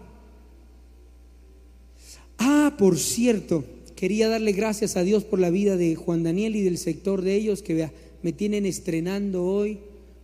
Ah, 2.36 2.74
por 2.76 2.98
cierto, 2.98 3.64
quería 3.94 4.28
darle 4.28 4.52
gracias 4.52 4.96
a 4.96 5.04
Dios 5.04 5.22
por 5.22 5.38
la 5.38 5.50
vida 5.50 5.76
de 5.76 5.94
Juan 5.94 6.24
Daniel 6.24 6.56
y 6.56 6.62
del 6.62 6.76
sector 6.76 7.22
de 7.22 7.36
ellos 7.36 7.62
que 7.62 7.74
vea, 7.74 7.92
me 8.22 8.32
tienen 8.32 8.66
estrenando 8.66 9.44
hoy, 9.44 9.78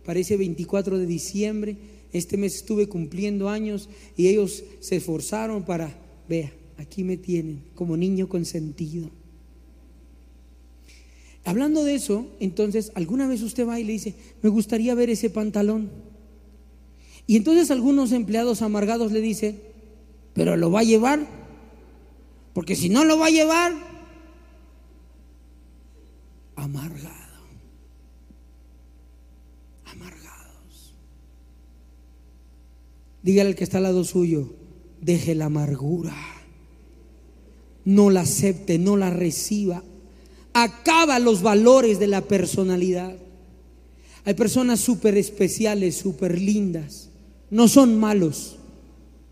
parece 0.05 0.35
24 0.35 0.97
de 0.97 1.05
diciembre. 1.05 1.77
Este 2.11 2.35
mes 2.37 2.55
estuve 2.55 2.87
cumpliendo 2.87 3.47
años 3.47 3.87
y 4.17 4.27
ellos 4.27 4.63
se 4.81 4.97
esforzaron 4.97 5.63
para, 5.63 5.97
vea, 6.27 6.51
aquí 6.79 7.03
me 7.03 7.17
tienen 7.17 7.61
como 7.75 7.97
niño 7.97 8.29
consentido. 8.29 9.09
Hablando 11.43 11.83
de 11.83 11.95
eso, 11.95 12.27
entonces, 12.39 12.91
alguna 12.95 13.27
vez 13.27 13.41
usted 13.41 13.67
va 13.67 13.79
y 13.79 13.83
le 13.83 13.93
dice, 13.93 14.15
me 14.41 14.49
gustaría 14.49 14.95
ver 14.95 15.09
ese 15.09 15.29
pantalón. 15.29 15.89
Y 17.27 17.35
entonces 17.35 17.69
algunos 17.69 18.11
empleados 18.11 18.61
amargados 18.61 19.11
le 19.11 19.21
dicen, 19.21 19.61
pero 20.33 20.55
lo 20.55 20.71
va 20.71 20.79
a 20.79 20.83
llevar, 20.83 21.27
porque 22.53 22.75
si 22.75 22.89
no 22.89 23.03
lo 23.03 23.19
va 23.19 23.27
a 23.27 23.31
llevar, 23.31 23.73
amargado. 26.55 27.39
Amargados. 29.85 30.93
Dígale 33.21 33.49
al 33.49 33.55
que 33.55 33.63
está 33.63 33.77
al 33.77 33.83
lado 33.83 34.03
suyo, 34.03 34.53
deje 35.01 35.35
la 35.35 35.45
amargura 35.45 36.38
no 37.85 38.09
la 38.09 38.21
acepte, 38.21 38.77
no 38.77 38.97
la 38.97 39.09
reciba. 39.09 39.83
Acaba 40.53 41.19
los 41.19 41.41
valores 41.41 41.99
de 41.99 42.07
la 42.07 42.21
personalidad. 42.21 43.15
Hay 44.25 44.33
personas 44.33 44.79
súper 44.79 45.17
especiales, 45.17 45.95
súper 45.95 46.39
lindas. 46.39 47.09
No 47.49 47.67
son 47.67 47.99
malos, 47.99 48.57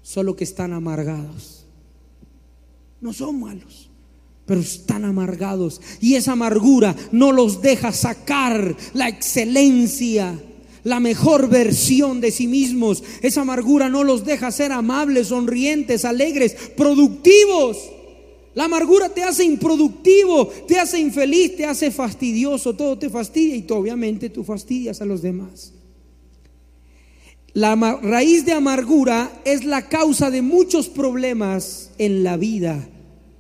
solo 0.02 0.36
que 0.36 0.44
están 0.44 0.74
amargados. 0.74 1.66
No 3.00 3.14
son 3.14 3.40
malos, 3.40 3.90
pero 4.46 4.62
están 4.62 5.06
amargados. 5.06 5.82
Y 6.02 6.16
esa 6.16 6.32
amargura 6.32 6.96
no 7.12 7.32
los 7.32 7.62
deja 7.62 7.92
sacar 7.92 8.76
la 8.94 9.08
excelencia, 9.08 10.40
la 10.84 11.00
mejor 11.00 11.48
versión 11.50 12.22
de 12.22 12.32
sí 12.32 12.48
mismos. 12.48 13.04
Esa 13.22 13.42
amargura 13.42 13.90
no 13.90 14.04
los 14.04 14.26
deja 14.26 14.52
ser 14.52 14.72
amables, 14.72 15.28
sonrientes, 15.28 16.06
alegres, 16.06 16.56
productivos. 16.76 17.78
La 18.58 18.64
amargura 18.64 19.10
te 19.10 19.22
hace 19.22 19.44
improductivo, 19.44 20.48
te 20.48 20.80
hace 20.80 21.00
infeliz, 21.00 21.56
te 21.56 21.66
hace 21.68 21.92
fastidioso, 21.92 22.74
todo 22.74 22.98
te 22.98 23.08
fastidia 23.08 23.56
y 23.56 23.62
tú, 23.62 23.76
obviamente 23.76 24.32
tú 24.32 24.44
fastidias 24.44 25.00
a 25.00 25.06
los 25.06 25.22
demás. 25.22 25.74
La 27.54 27.76
raíz 28.02 28.48
de 28.48 28.54
amargura 28.54 29.32
es 29.46 29.64
la 29.64 29.88
causa 29.88 30.32
de 30.32 30.42
muchos 30.42 30.90
problemas 30.90 31.92
en 32.00 32.24
la 32.24 32.36
vida, 32.36 32.90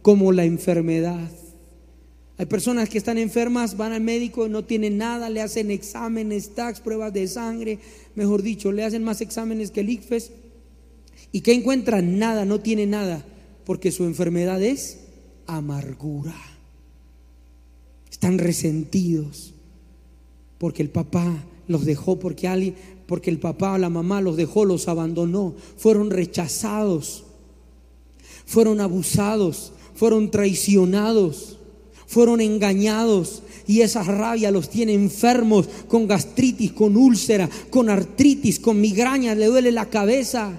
como 0.03 0.31
la 0.31 0.45
enfermedad. 0.45 1.31
Hay 2.37 2.45
personas 2.45 2.87
que 2.87 2.99
están 2.99 3.17
enfermas, 3.17 3.75
van 3.75 3.93
al 3.93 4.01
médico, 4.01 4.47
no 4.47 4.65
tienen 4.65 4.99
nada, 4.99 5.31
le 5.31 5.41
hacen 5.41 5.71
exámenes, 5.71 6.53
tax, 6.53 6.79
pruebas 6.79 7.11
de 7.11 7.27
sangre, 7.27 7.79
mejor 8.13 8.43
dicho, 8.43 8.71
le 8.71 8.83
hacen 8.83 9.03
más 9.03 9.21
exámenes 9.21 9.71
que 9.71 9.79
el 9.79 9.89
ICFES. 9.89 10.29
¿Y 11.31 11.41
que 11.41 11.53
encuentran? 11.53 12.19
Nada, 12.19 12.45
no 12.45 12.59
tiene 12.59 12.85
nada, 12.85 13.25
porque 13.65 13.91
su 13.91 14.03
enfermedad 14.03 14.61
es 14.61 15.06
amargura. 15.47 16.35
Están 18.11 18.37
resentidos 18.37 19.53
porque 20.57 20.81
el 20.81 20.89
papá 20.89 21.43
los 21.67 21.85
dejó, 21.85 22.19
porque 22.19 22.47
alguien, 22.47 22.75
porque 23.05 23.29
el 23.29 23.39
papá 23.39 23.73
o 23.73 23.77
la 23.77 23.89
mamá 23.89 24.21
los 24.21 24.37
dejó, 24.37 24.65
los 24.65 24.87
abandonó, 24.87 25.55
fueron 25.77 26.09
rechazados, 26.09 27.25
fueron 28.45 28.81
abusados, 28.81 29.73
fueron 29.95 30.31
traicionados, 30.31 31.57
fueron 32.05 32.41
engañados. 32.41 33.43
Y 33.67 33.81
esa 33.81 34.03
rabia 34.03 34.49
los 34.49 34.69
tiene 34.69 34.93
enfermos 34.93 35.67
con 35.87 36.07
gastritis, 36.07 36.71
con 36.71 36.95
úlcera, 36.95 37.49
con 37.69 37.89
artritis, 37.89 38.59
con 38.59 38.79
migraña, 38.79 39.35
le 39.35 39.47
duele 39.47 39.71
la 39.71 39.89
cabeza, 39.89 40.57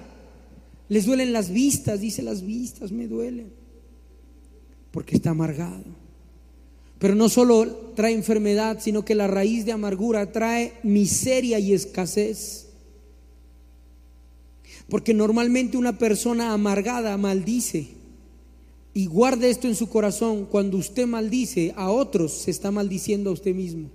les 0.89 1.05
duelen 1.05 1.33
las 1.33 1.49
vistas, 1.49 2.01
dice 2.01 2.21
las 2.21 2.43
vistas 2.43 2.91
me 2.91 3.07
duelen, 3.07 3.51
porque 4.99 5.15
está 5.15 5.29
amargado. 5.29 5.85
Pero 6.97 7.15
no 7.15 7.29
solo 7.29 7.93
trae 7.95 8.11
enfermedad, 8.11 8.79
sino 8.81 9.05
que 9.05 9.15
la 9.15 9.27
raíz 9.27 9.63
de 9.65 9.71
amargura 9.71 10.33
trae 10.33 10.73
miseria 10.83 11.57
y 11.57 11.71
escasez. 11.71 12.67
Porque 14.89 15.13
normalmente 15.13 15.77
una 15.77 15.97
persona 15.97 16.51
amargada 16.51 17.15
maldice. 17.15 17.91
Y 18.93 19.05
guarde 19.05 19.49
esto 19.49 19.69
en 19.69 19.75
su 19.75 19.87
corazón, 19.87 20.43
cuando 20.43 20.75
usted 20.75 21.07
maldice 21.07 21.73
a 21.77 21.91
otros, 21.91 22.33
se 22.33 22.51
está 22.51 22.69
maldiciendo 22.69 23.29
a 23.29 23.33
usted 23.33 23.55
mismo. 23.55 23.89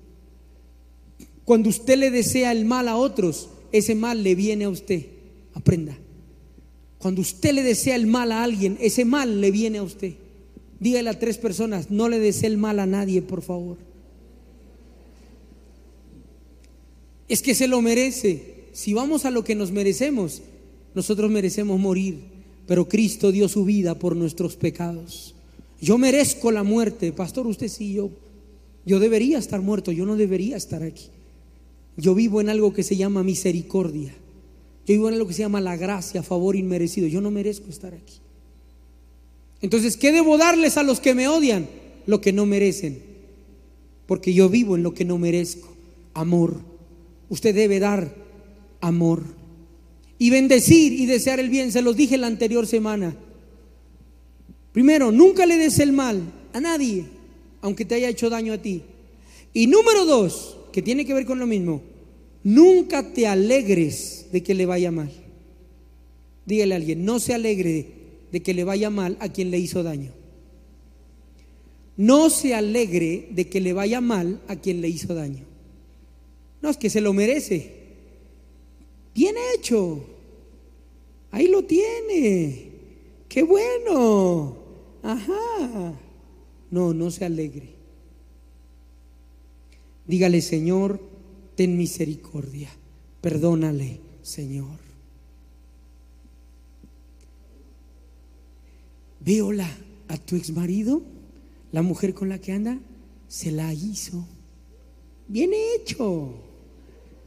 Cuando 1.44 1.68
usted 1.68 1.98
le 1.98 2.10
desea 2.10 2.50
el 2.50 2.64
mal 2.64 2.88
a 2.88 2.96
otros, 2.96 3.50
ese 3.72 3.94
mal 3.94 4.22
le 4.22 4.34
viene 4.34 4.64
a 4.64 4.70
usted. 4.70 5.04
Aprenda. 5.52 5.98
Cuando 6.96 7.20
usted 7.20 7.52
le 7.52 7.62
desea 7.62 7.94
el 7.94 8.06
mal 8.06 8.32
a 8.32 8.42
alguien, 8.42 8.78
ese 8.80 9.04
mal 9.04 9.42
le 9.42 9.50
viene 9.50 9.76
a 9.76 9.82
usted. 9.82 10.23
Dígale 10.80 11.10
a 11.10 11.18
tres 11.18 11.38
personas, 11.38 11.90
no 11.90 12.08
le 12.08 12.18
desee 12.18 12.48
el 12.48 12.58
mal 12.58 12.78
a 12.78 12.86
nadie, 12.86 13.22
por 13.22 13.42
favor. 13.42 13.78
Es 17.28 17.42
que 17.42 17.54
se 17.54 17.68
lo 17.68 17.80
merece. 17.80 18.54
Si 18.72 18.92
vamos 18.92 19.24
a 19.24 19.30
lo 19.30 19.44
que 19.44 19.54
nos 19.54 19.70
merecemos, 19.70 20.42
nosotros 20.94 21.30
merecemos 21.30 21.78
morir, 21.78 22.18
pero 22.66 22.88
Cristo 22.88 23.32
dio 23.32 23.48
su 23.48 23.64
vida 23.64 23.98
por 23.98 24.16
nuestros 24.16 24.56
pecados. 24.56 25.34
Yo 25.80 25.98
merezco 25.98 26.50
la 26.50 26.62
muerte, 26.62 27.12
pastor, 27.12 27.46
usted 27.46 27.68
sí, 27.68 27.94
yo. 27.94 28.10
Yo 28.86 28.98
debería 28.98 29.38
estar 29.38 29.60
muerto, 29.60 29.92
yo 29.92 30.04
no 30.06 30.16
debería 30.16 30.56
estar 30.56 30.82
aquí. 30.82 31.06
Yo 31.96 32.14
vivo 32.14 32.40
en 32.40 32.48
algo 32.48 32.72
que 32.72 32.82
se 32.82 32.96
llama 32.96 33.22
misericordia. 33.22 34.12
Yo 34.86 34.94
vivo 34.94 35.08
en 35.08 35.14
algo 35.14 35.28
que 35.28 35.34
se 35.34 35.40
llama 35.40 35.60
la 35.60 35.76
gracia, 35.76 36.22
favor 36.22 36.56
inmerecido. 36.56 37.06
Yo 37.06 37.20
no 37.20 37.30
merezco 37.30 37.70
estar 37.70 37.94
aquí. 37.94 38.14
Entonces, 39.64 39.96
¿qué 39.96 40.12
debo 40.12 40.36
darles 40.36 40.76
a 40.76 40.82
los 40.82 41.00
que 41.00 41.14
me 41.14 41.26
odian? 41.26 41.66
Lo 42.04 42.20
que 42.20 42.34
no 42.34 42.44
merecen. 42.44 43.02
Porque 44.04 44.34
yo 44.34 44.50
vivo 44.50 44.76
en 44.76 44.82
lo 44.82 44.92
que 44.92 45.06
no 45.06 45.16
merezco. 45.16 45.74
Amor. 46.12 46.60
Usted 47.30 47.54
debe 47.54 47.78
dar 47.78 48.14
amor. 48.82 49.22
Y 50.18 50.28
bendecir 50.28 50.92
y 50.92 51.06
desear 51.06 51.40
el 51.40 51.48
bien. 51.48 51.72
Se 51.72 51.80
los 51.80 51.96
dije 51.96 52.18
la 52.18 52.26
anterior 52.26 52.66
semana. 52.66 53.16
Primero, 54.72 55.10
nunca 55.10 55.46
le 55.46 55.56
des 55.56 55.78
el 55.78 55.92
mal 55.92 56.20
a 56.52 56.60
nadie, 56.60 57.06
aunque 57.62 57.86
te 57.86 57.94
haya 57.94 58.10
hecho 58.10 58.28
daño 58.28 58.52
a 58.52 58.58
ti. 58.58 58.82
Y 59.54 59.66
número 59.66 60.04
dos, 60.04 60.58
que 60.74 60.82
tiene 60.82 61.06
que 61.06 61.14
ver 61.14 61.24
con 61.24 61.38
lo 61.38 61.46
mismo, 61.46 61.80
nunca 62.42 63.14
te 63.14 63.26
alegres 63.26 64.26
de 64.30 64.42
que 64.42 64.52
le 64.52 64.66
vaya 64.66 64.90
mal. 64.90 65.10
Dígale 66.44 66.74
a 66.74 66.76
alguien, 66.76 67.06
no 67.06 67.18
se 67.18 67.32
alegre 67.32 68.03
de 68.34 68.42
que 68.42 68.52
le 68.52 68.64
vaya 68.64 68.90
mal 68.90 69.16
a 69.20 69.28
quien 69.28 69.52
le 69.52 69.60
hizo 69.60 69.84
daño. 69.84 70.10
No 71.96 72.30
se 72.30 72.52
alegre 72.52 73.28
de 73.30 73.48
que 73.48 73.60
le 73.60 73.72
vaya 73.72 74.00
mal 74.00 74.40
a 74.48 74.56
quien 74.56 74.80
le 74.80 74.88
hizo 74.88 75.14
daño. 75.14 75.44
No, 76.60 76.68
es 76.68 76.76
que 76.76 76.90
se 76.90 77.00
lo 77.00 77.12
merece. 77.12 77.70
Bien 79.14 79.36
hecho. 79.54 80.04
Ahí 81.30 81.46
lo 81.46 81.62
tiene. 81.62 82.72
Qué 83.28 83.44
bueno. 83.44 84.56
Ajá. 85.04 85.94
No, 86.72 86.92
no 86.92 87.12
se 87.12 87.24
alegre. 87.24 87.68
Dígale, 90.08 90.40
Señor, 90.40 91.00
ten 91.54 91.76
misericordia. 91.76 92.70
Perdónale, 93.20 94.00
Señor. 94.22 94.83
Véola 99.24 99.70
a 100.08 100.18
tu 100.18 100.36
ex 100.36 100.50
marido, 100.52 101.02
la 101.72 101.82
mujer 101.82 102.14
con 102.14 102.28
la 102.28 102.38
que 102.38 102.52
anda, 102.52 102.78
se 103.28 103.50
la 103.50 103.72
hizo. 103.72 104.26
Bien 105.28 105.50
hecho. 105.54 106.34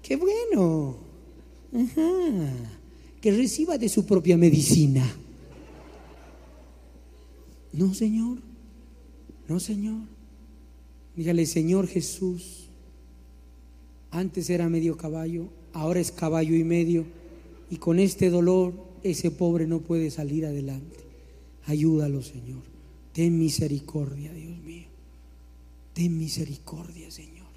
Qué 0.03 0.15
bueno. 0.15 0.97
Ajá. 1.73 2.53
Que 3.19 3.31
reciba 3.31 3.77
de 3.77 3.89
su 3.89 4.05
propia 4.05 4.37
medicina. 4.37 5.03
No, 7.73 7.93
Señor. 7.93 8.37
No, 9.47 9.59
Señor. 9.59 10.01
Dígale, 11.15 11.47
Señor 11.47 11.87
Jesús, 11.87 12.69
antes 14.11 14.51
era 14.51 14.69
medio 14.69 14.97
caballo, 14.97 15.47
ahora 15.73 15.99
es 15.99 16.11
caballo 16.11 16.55
y 16.55 16.63
medio, 16.63 17.05
y 17.71 17.77
con 17.77 17.97
este 17.97 18.29
dolor 18.29 18.73
ese 19.01 19.31
pobre 19.31 19.65
no 19.65 19.79
puede 19.79 20.11
salir 20.11 20.45
adelante. 20.45 21.06
Ayúdalo, 21.67 22.23
Señor. 22.23 22.63
Ten 23.11 23.37
misericordia, 23.37 24.31
Dios 24.33 24.57
mío. 24.59 24.87
Ten 25.93 26.17
misericordia, 26.17 27.11
Señor. 27.11 27.47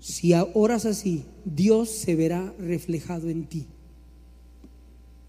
Si 0.00 0.32
oras 0.54 0.84
así, 0.84 1.24
Dios 1.44 1.88
se 1.88 2.16
verá 2.16 2.52
reflejado 2.58 3.30
en 3.30 3.46
ti 3.46 3.66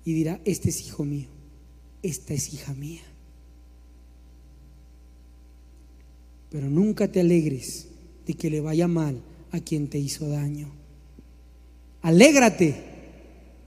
y 0.03 0.13
dirá, 0.13 0.41
este 0.43 0.69
es 0.69 0.81
hijo 0.81 1.05
mío, 1.05 1.27
esta 2.01 2.33
es 2.33 2.51
hija 2.51 2.73
mía. 2.73 3.03
Pero 6.49 6.69
nunca 6.69 7.11
te 7.11 7.19
alegres 7.19 7.89
de 8.25 8.33
que 8.33 8.49
le 8.49 8.59
vaya 8.59 8.87
mal 8.87 9.21
a 9.51 9.59
quien 9.59 9.87
te 9.87 9.99
hizo 9.99 10.27
daño. 10.27 10.71
Alégrate 12.01 12.83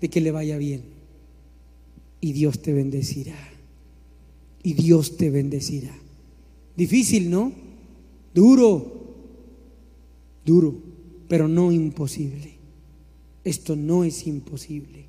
de 0.01 0.11
que 0.11 0.21
le 0.21 0.33
vaya 0.33 0.59
bien 0.59 0.96
y 2.27 2.33
Dios 2.33 2.61
te 2.61 2.73
bendecirá. 2.73 3.39
Y 4.65 4.75
Dios 4.75 5.17
te 5.17 5.31
bendecirá. 5.31 5.97
Difícil, 6.77 7.31
¿no? 7.31 7.53
Duro, 8.35 9.15
duro, 10.45 10.75
pero 11.29 11.47
no 11.47 11.71
imposible. 11.71 12.55
Esto 13.45 13.77
no 13.77 14.03
es 14.03 14.27
imposible. 14.27 15.05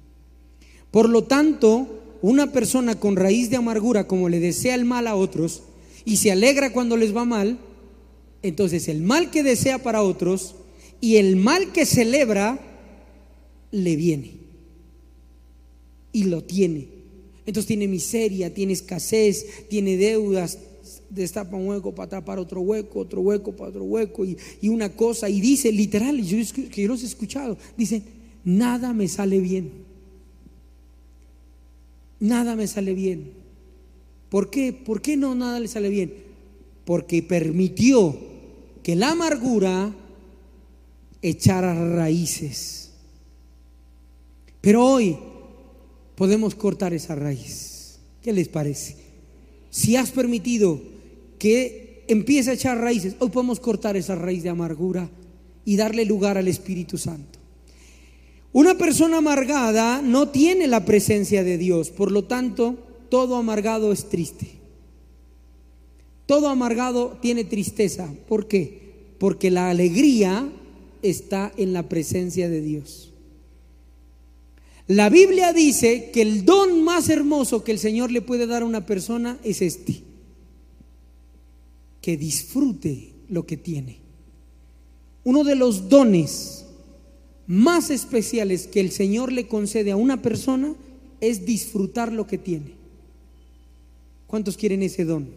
Por 0.91 1.09
lo 1.09 1.23
tanto, 1.23 1.87
una 2.21 2.51
persona 2.51 2.99
con 2.99 3.15
raíz 3.15 3.49
de 3.49 3.57
amargura, 3.57 4.05
como 4.05 4.29
le 4.29 4.39
desea 4.39 4.75
el 4.75 4.85
mal 4.85 5.07
a 5.07 5.15
otros 5.15 5.63
y 6.05 6.17
se 6.17 6.31
alegra 6.31 6.71
cuando 6.71 6.97
les 6.97 7.15
va 7.15 7.25
mal, 7.25 7.57
entonces 8.43 8.87
el 8.89 9.01
mal 9.01 9.31
que 9.31 9.41
desea 9.41 9.81
para 9.81 10.03
otros 10.03 10.53
y 11.01 11.15
el 11.15 11.35
mal 11.35 11.71
que 11.71 11.87
celebra 11.87 12.59
le 13.71 13.95
viene 13.95 14.33
y 16.11 16.25
lo 16.25 16.43
tiene. 16.43 16.96
Entonces 17.47 17.65
tiene 17.65 17.87
miseria, 17.87 18.53
tiene 18.53 18.73
escasez, 18.73 19.67
tiene 19.69 19.95
deudas, 19.95 20.59
destapa 21.09 21.55
un 21.55 21.69
hueco 21.69 21.95
para 21.95 22.09
tapar 22.09 22.39
otro 22.39 22.59
hueco, 22.59 22.99
otro 22.99 23.21
hueco 23.21 23.53
para 23.53 23.69
otro 23.69 23.85
hueco 23.85 24.25
y, 24.25 24.37
una 24.67 24.89
cosa. 24.89 25.29
Y 25.29 25.39
dice, 25.39 25.71
literal, 25.71 26.21
yo, 26.21 26.37
que 26.69 26.81
yo 26.81 26.89
los 26.89 27.03
he 27.03 27.05
escuchado, 27.05 27.57
dice, 27.77 28.03
nada 28.43 28.93
me 28.93 29.07
sale 29.07 29.39
bien. 29.39 29.71
Nada 32.19 32.57
me 32.57 32.67
sale 32.67 32.93
bien. 32.93 33.31
¿Por 34.27 34.49
qué? 34.49 34.73
¿Por 34.73 35.01
qué 35.01 35.15
no 35.15 35.33
nada 35.33 35.61
le 35.61 35.69
sale 35.69 35.87
bien? 35.87 36.13
Porque 36.83 37.23
permitió 37.23 38.13
que 38.83 38.97
la 38.97 39.11
amargura 39.11 39.95
echara 41.21 41.95
raíces. 41.95 42.91
Pero 44.59 44.85
hoy 44.85 45.17
podemos 46.17 46.55
cortar 46.55 46.95
esa 46.95 47.13
raíz. 47.13 47.99
¿Qué 48.23 48.33
les 48.33 48.49
parece? 48.49 48.95
Si 49.69 49.95
has 49.95 50.09
permitido 50.09 50.81
que 51.37 52.03
empiece 52.07 52.49
a 52.49 52.53
echar 52.53 52.79
raíces, 52.79 53.15
hoy 53.19 53.29
podemos 53.29 53.59
cortar 53.59 53.95
esa 53.95 54.15
raíz 54.15 54.41
de 54.41 54.49
amargura 54.49 55.09
y 55.63 55.77
darle 55.77 56.05
lugar 56.05 56.37
al 56.37 56.47
Espíritu 56.47 56.97
Santo. 56.97 57.37
Una 58.51 58.75
persona 58.79 59.17
amargada 59.17 60.01
no 60.01 60.29
tiene 60.29 60.67
la 60.67 60.85
presencia 60.85 61.43
de 61.43 61.59
Dios, 61.59 61.91
por 61.91 62.11
lo 62.11 62.23
tanto, 62.23 62.75
todo 63.09 63.35
amargado 63.35 63.91
es 63.91 64.09
triste. 64.09 64.47
Todo 66.25 66.49
amargado 66.49 67.19
tiene 67.21 67.43
tristeza. 67.43 68.11
¿Por 68.27 68.47
qué? 68.47 69.13
Porque 69.19 69.51
la 69.51 69.69
alegría 69.69 70.49
está 71.03 71.53
en 71.57 71.73
la 71.73 71.87
presencia 71.87 72.49
de 72.49 72.61
Dios. 72.61 73.06
La 74.87 75.09
Biblia 75.09 75.51
dice 75.51 76.11
que 76.11 76.21
el 76.21 76.45
don 76.45 76.83
más 76.83 77.09
hermoso 77.09 77.63
que 77.63 77.73
el 77.73 77.79
Señor 77.79 78.09
le 78.09 78.21
puede 78.21 78.47
dar 78.47 78.61
a 78.61 78.65
una 78.65 78.85
persona 78.85 79.37
es 79.43 79.61
este, 79.61 80.01
que 82.01 82.15
disfrute 82.15 83.11
lo 83.27 83.45
que 83.45 83.57
tiene. 83.57 83.99
Uno 85.25 85.43
de 85.43 85.55
los 85.55 85.89
dones 85.89 86.65
más 87.47 87.89
especiales 87.89 88.67
que 88.67 88.79
el 88.79 88.91
Señor 88.91 89.33
le 89.33 89.47
concede 89.47 89.91
a 89.91 89.97
una 89.97 90.21
persona 90.21 90.73
es 91.19 91.45
disfrutar 91.45 92.13
lo 92.13 92.25
que 92.25 92.37
tiene. 92.37 92.71
¿Cuántos 94.25 94.55
quieren 94.55 94.83
ese 94.83 95.03
don? 95.03 95.27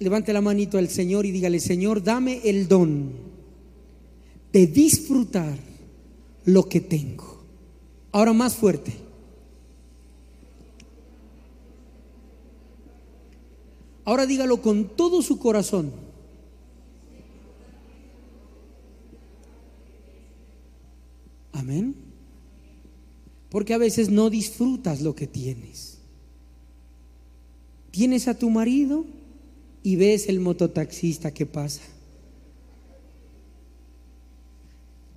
Levante 0.00 0.32
la 0.32 0.40
manito 0.40 0.76
al 0.76 0.88
Señor 0.88 1.24
y 1.24 1.30
dígale, 1.30 1.60
Señor, 1.60 2.02
dame 2.02 2.40
el 2.44 2.66
don 2.66 3.12
de 4.52 4.66
disfrutar 4.66 5.69
lo 6.44 6.68
que 6.68 6.80
tengo. 6.80 7.40
Ahora 8.12 8.32
más 8.32 8.56
fuerte. 8.56 8.92
Ahora 14.04 14.26
dígalo 14.26 14.60
con 14.60 14.96
todo 14.96 15.22
su 15.22 15.38
corazón. 15.38 15.92
Amén. 21.52 21.94
Porque 23.50 23.74
a 23.74 23.78
veces 23.78 24.10
no 24.10 24.30
disfrutas 24.30 25.00
lo 25.02 25.14
que 25.14 25.26
tienes. 25.26 25.98
Tienes 27.90 28.28
a 28.28 28.38
tu 28.38 28.50
marido 28.50 29.04
y 29.82 29.96
ves 29.96 30.28
el 30.28 30.40
mototaxista 30.40 31.32
que 31.32 31.46
pasa. 31.46 31.82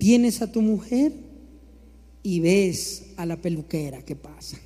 Tienes 0.04 0.42
a 0.42 0.52
tu 0.52 0.60
mujer 0.60 1.14
y 2.22 2.38
ves 2.38 3.14
a 3.16 3.24
la 3.24 3.40
peluquera 3.40 4.04
que 4.04 4.14
pasa. 4.14 4.58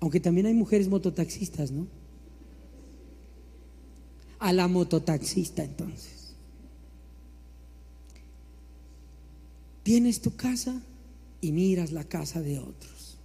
Aunque 0.00 0.18
también 0.18 0.46
hay 0.46 0.54
mujeres 0.54 0.88
mototaxistas, 0.88 1.72
¿no? 1.72 1.88
A 4.38 4.50
la 4.54 4.66
mototaxista 4.66 5.62
entonces. 5.62 6.32
Tienes 9.82 10.22
tu 10.22 10.36
casa 10.36 10.80
y 11.42 11.52
miras 11.52 11.92
la 11.92 12.04
casa 12.04 12.40
de 12.40 12.60
otros. 12.60 13.18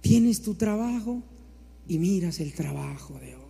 Tienes 0.00 0.40
tu 0.40 0.54
trabajo 0.54 1.22
y 1.86 1.98
miras 1.98 2.40
el 2.40 2.54
trabajo 2.54 3.18
de 3.20 3.34
otros. 3.34 3.41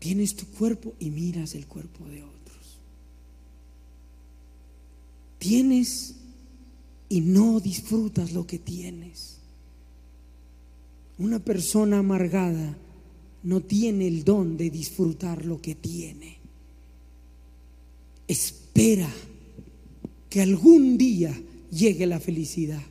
Tienes 0.00 0.34
tu 0.34 0.46
cuerpo 0.46 0.94
y 0.98 1.10
miras 1.10 1.54
el 1.54 1.66
cuerpo 1.66 2.06
de 2.06 2.22
otros. 2.24 2.78
Tienes 5.38 6.16
y 7.10 7.20
no 7.20 7.60
disfrutas 7.60 8.32
lo 8.32 8.46
que 8.46 8.58
tienes. 8.58 9.36
Una 11.18 11.38
persona 11.38 11.98
amargada 11.98 12.78
no 13.42 13.60
tiene 13.60 14.08
el 14.08 14.24
don 14.24 14.56
de 14.56 14.70
disfrutar 14.70 15.44
lo 15.44 15.60
que 15.60 15.74
tiene. 15.74 16.38
Espera 18.26 19.10
que 20.30 20.40
algún 20.40 20.96
día 20.96 21.38
llegue 21.70 22.06
la 22.06 22.20
felicidad. 22.20 22.82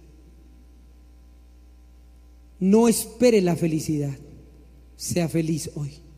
No 2.60 2.88
espere 2.88 3.42
la 3.42 3.56
felicidad. 3.56 4.16
Sea 4.96 5.28
feliz 5.28 5.72
hoy. 5.74 6.09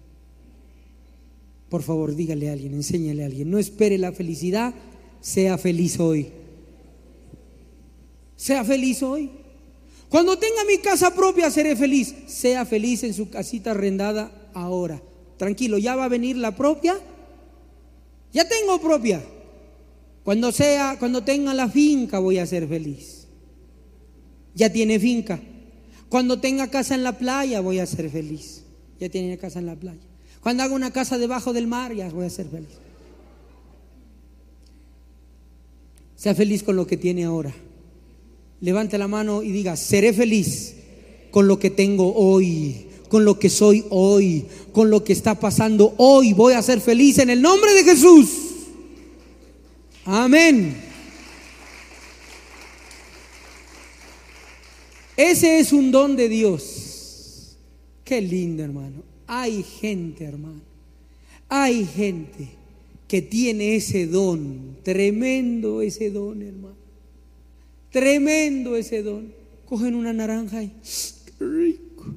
Por 1.71 1.83
favor, 1.83 2.13
dígale 2.13 2.49
a 2.49 2.51
alguien, 2.51 2.73
enséñale 2.73 3.23
a 3.23 3.27
alguien. 3.27 3.49
No 3.49 3.57
espere 3.57 3.97
la 3.97 4.11
felicidad, 4.11 4.73
sea 5.21 5.57
feliz 5.57 5.97
hoy. 6.01 6.27
Sea 8.35 8.65
feliz 8.65 9.01
hoy. 9.01 9.31
Cuando 10.09 10.37
tenga 10.37 10.65
mi 10.65 10.79
casa 10.79 11.15
propia 11.15 11.49
seré 11.49 11.77
feliz. 11.77 12.13
Sea 12.27 12.65
feliz 12.65 13.03
en 13.03 13.13
su 13.13 13.29
casita 13.29 13.71
arrendada 13.71 14.49
ahora. 14.53 15.01
Tranquilo, 15.37 15.77
ya 15.77 15.95
va 15.95 16.03
a 16.03 16.09
venir 16.09 16.35
la 16.35 16.57
propia. 16.57 16.99
Ya 18.33 18.45
tengo 18.45 18.81
propia. 18.81 19.23
Cuando 20.25 20.51
sea, 20.51 20.97
cuando 20.99 21.23
tenga 21.23 21.53
la 21.53 21.69
finca 21.69 22.19
voy 22.19 22.39
a 22.39 22.45
ser 22.45 22.67
feliz. 22.67 23.29
Ya 24.55 24.69
tiene 24.73 24.99
finca. 24.99 25.39
Cuando 26.09 26.41
tenga 26.41 26.67
casa 26.67 26.95
en 26.95 27.03
la 27.03 27.17
playa 27.17 27.61
voy 27.61 27.79
a 27.79 27.85
ser 27.85 28.09
feliz. 28.09 28.65
Ya 28.99 29.07
tiene 29.07 29.37
casa 29.37 29.59
en 29.59 29.67
la 29.67 29.77
playa. 29.77 30.10
Cuando 30.41 30.63
haga 30.63 30.73
una 30.73 30.91
casa 30.91 31.17
debajo 31.17 31.53
del 31.53 31.67
mar, 31.67 31.93
ya 31.93 32.09
voy 32.09 32.25
a 32.25 32.29
ser 32.29 32.47
feliz. 32.47 32.69
Sea 36.15 36.35
feliz 36.35 36.63
con 36.63 36.75
lo 36.75 36.87
que 36.87 36.97
tiene 36.97 37.23
ahora. 37.25 37.53
Levante 38.59 38.97
la 38.97 39.07
mano 39.07 39.43
y 39.43 39.51
diga, 39.51 39.75
seré 39.75 40.13
feliz 40.13 40.75
con 41.31 41.47
lo 41.47 41.59
que 41.59 41.69
tengo 41.69 42.13
hoy, 42.15 42.87
con 43.09 43.25
lo 43.25 43.39
que 43.39 43.49
soy 43.49 43.85
hoy, 43.89 44.45
con 44.71 44.89
lo 44.89 45.03
que 45.03 45.13
está 45.13 45.39
pasando 45.39 45.93
hoy. 45.97 46.33
Voy 46.33 46.53
a 46.53 46.61
ser 46.61 46.81
feliz 46.81 47.19
en 47.19 47.29
el 47.29 47.41
nombre 47.41 47.73
de 47.73 47.83
Jesús. 47.83 48.29
Amén. 50.05 50.75
Ese 55.17 55.59
es 55.59 55.71
un 55.71 55.91
don 55.91 56.15
de 56.15 56.29
Dios. 56.29 57.57
Qué 58.03 58.21
lindo, 58.21 58.63
hermano. 58.63 59.10
Hay 59.33 59.63
gente, 59.63 60.25
hermano, 60.25 60.59
hay 61.47 61.85
gente 61.85 62.49
que 63.07 63.21
tiene 63.21 63.77
ese 63.77 64.05
don, 64.05 64.75
tremendo 64.83 65.81
ese 65.81 66.11
don, 66.11 66.41
hermano. 66.41 66.75
Tremendo 67.91 68.75
ese 68.75 69.01
don. 69.01 69.33
Cogen 69.65 69.95
una 69.95 70.11
naranja 70.11 70.61
y 70.61 70.73
qué 71.39 71.45
rico. 71.45 72.13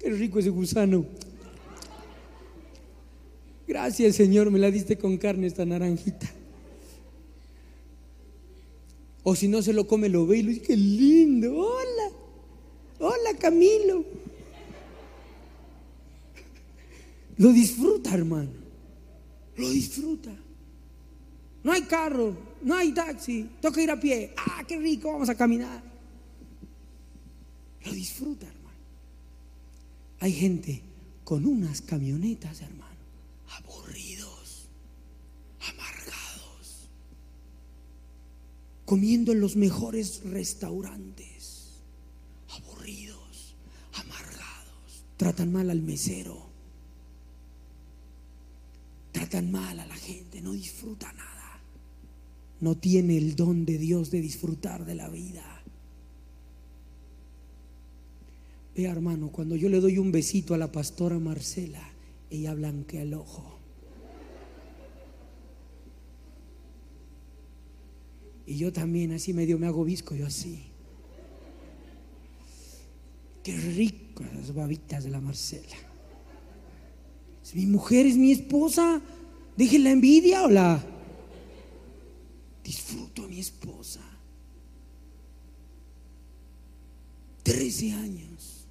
Qué 0.00 0.10
rico 0.10 0.40
ese 0.40 0.50
gusano. 0.50 1.06
Gracias, 3.68 4.16
Señor, 4.16 4.50
me 4.50 4.58
la 4.58 4.72
diste 4.72 4.98
con 4.98 5.16
carne 5.18 5.46
esta 5.46 5.64
naranjita. 5.64 6.41
O 9.24 9.36
si 9.36 9.48
no 9.48 9.62
se 9.62 9.72
lo 9.72 9.86
come, 9.86 10.08
lo 10.08 10.26
ve 10.26 10.38
y 10.38 10.42
lo 10.42 10.48
dice, 10.50 10.62
qué 10.62 10.76
lindo, 10.76 11.54
hola, 11.56 12.10
hola 12.98 13.38
Camilo. 13.38 14.04
Lo 17.36 17.52
disfruta, 17.52 18.14
hermano. 18.14 18.50
Lo 19.56 19.70
disfruta. 19.70 20.34
No 21.62 21.72
hay 21.72 21.82
carro, 21.82 22.36
no 22.62 22.74
hay 22.74 22.92
taxi, 22.92 23.48
toca 23.60 23.80
ir 23.80 23.90
a 23.90 24.00
pie. 24.00 24.34
Ah, 24.36 24.64
qué 24.66 24.78
rico, 24.78 25.12
vamos 25.12 25.28
a 25.28 25.36
caminar. 25.36 25.82
Lo 27.84 27.92
disfruta, 27.92 28.46
hermano. 28.46 28.78
Hay 30.18 30.32
gente 30.32 30.82
con 31.22 31.46
unas 31.46 31.80
camionetas, 31.80 32.60
hermano, 32.60 32.98
aburridos, 33.48 34.68
amargados 35.60 36.02
comiendo 38.92 39.32
en 39.32 39.40
los 39.40 39.56
mejores 39.56 40.20
restaurantes, 40.22 41.80
aburridos, 42.50 43.56
amargados, 43.94 45.04
tratan 45.16 45.50
mal 45.50 45.70
al 45.70 45.80
mesero, 45.80 46.42
tratan 49.10 49.50
mal 49.50 49.80
a 49.80 49.86
la 49.86 49.96
gente, 49.96 50.42
no 50.42 50.52
disfruta 50.52 51.10
nada, 51.14 51.58
no 52.60 52.76
tiene 52.76 53.16
el 53.16 53.34
don 53.34 53.64
de 53.64 53.78
Dios 53.78 54.10
de 54.10 54.20
disfrutar 54.20 54.84
de 54.84 54.94
la 54.94 55.08
vida. 55.08 55.62
Vea 58.76 58.92
hermano, 58.92 59.32
cuando 59.32 59.56
yo 59.56 59.70
le 59.70 59.80
doy 59.80 59.96
un 59.96 60.12
besito 60.12 60.52
a 60.52 60.58
la 60.58 60.70
pastora 60.70 61.18
Marcela, 61.18 61.92
ella 62.28 62.52
blanquea 62.52 63.00
el 63.00 63.14
ojo. 63.14 63.61
Y 68.46 68.56
yo 68.56 68.72
también 68.72 69.12
así 69.12 69.32
medio 69.32 69.58
me 69.58 69.66
hago 69.66 69.84
visco, 69.84 70.14
yo 70.14 70.26
así. 70.26 70.64
Qué 73.42 73.56
rico 73.56 74.24
las 74.34 74.54
babitas 74.54 75.04
de 75.04 75.10
la 75.10 75.20
Marcela. 75.20 75.76
Si 77.42 77.58
mi 77.58 77.66
mujer 77.66 78.06
es 78.06 78.16
mi 78.16 78.32
esposa, 78.32 79.00
deje 79.56 79.78
la 79.78 79.90
envidia 79.90 80.44
o 80.44 80.48
la... 80.48 80.84
Disfruto 82.62 83.24
a 83.24 83.28
mi 83.28 83.40
esposa. 83.40 84.00
Trece 87.42 87.92
años. 87.92 88.66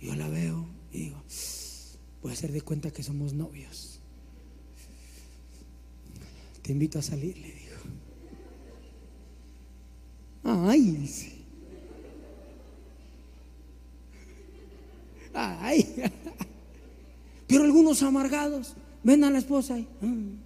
Yo 0.00 0.14
la 0.16 0.28
veo 0.28 0.66
y 0.92 1.04
digo, 1.04 1.22
voy 2.22 2.30
a 2.30 2.34
hacer 2.34 2.52
de 2.52 2.60
cuenta 2.60 2.90
que 2.90 3.02
somos 3.02 3.32
novios. 3.32 4.00
Te 6.62 6.72
invito 6.72 6.98
a 6.98 7.02
salir, 7.02 7.36
le 10.46 10.52
digo. 10.52 10.68
Ay, 10.68 11.08
Ay. 15.34 16.12
Pero 17.46 17.64
algunos 17.64 18.02
amargados 18.02 18.74
ven 19.02 19.22
a 19.24 19.30
la 19.30 19.38
esposa 19.38 19.78
y, 19.78 19.86
mm. 20.00 20.38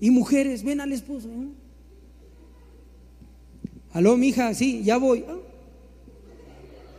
y 0.00 0.10
mujeres 0.10 0.62
ven 0.62 0.80
a 0.80 0.86
la 0.86 0.94
esposa. 0.94 1.28
Mm. 1.28 1.52
Aló, 3.92 4.16
mija, 4.16 4.54
sí, 4.54 4.82
ya 4.82 4.96
voy. 4.96 5.24
Ah. 5.28 5.36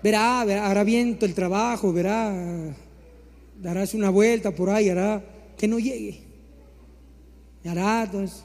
Verá, 0.04 0.44
verá, 0.46 0.70
hará 0.70 0.84
viento 0.84 1.26
el 1.26 1.34
trabajo, 1.34 1.94
verá, 1.94 2.76
darás 3.60 3.94
una 3.94 4.10
vuelta 4.10 4.52
por 4.52 4.70
ahí, 4.70 4.90
hará 4.90 5.24
que 5.58 5.68
no 5.68 5.80
llegue. 5.80 6.20
Y 7.64 7.68
hará, 7.70 8.04
entonces, 8.04 8.44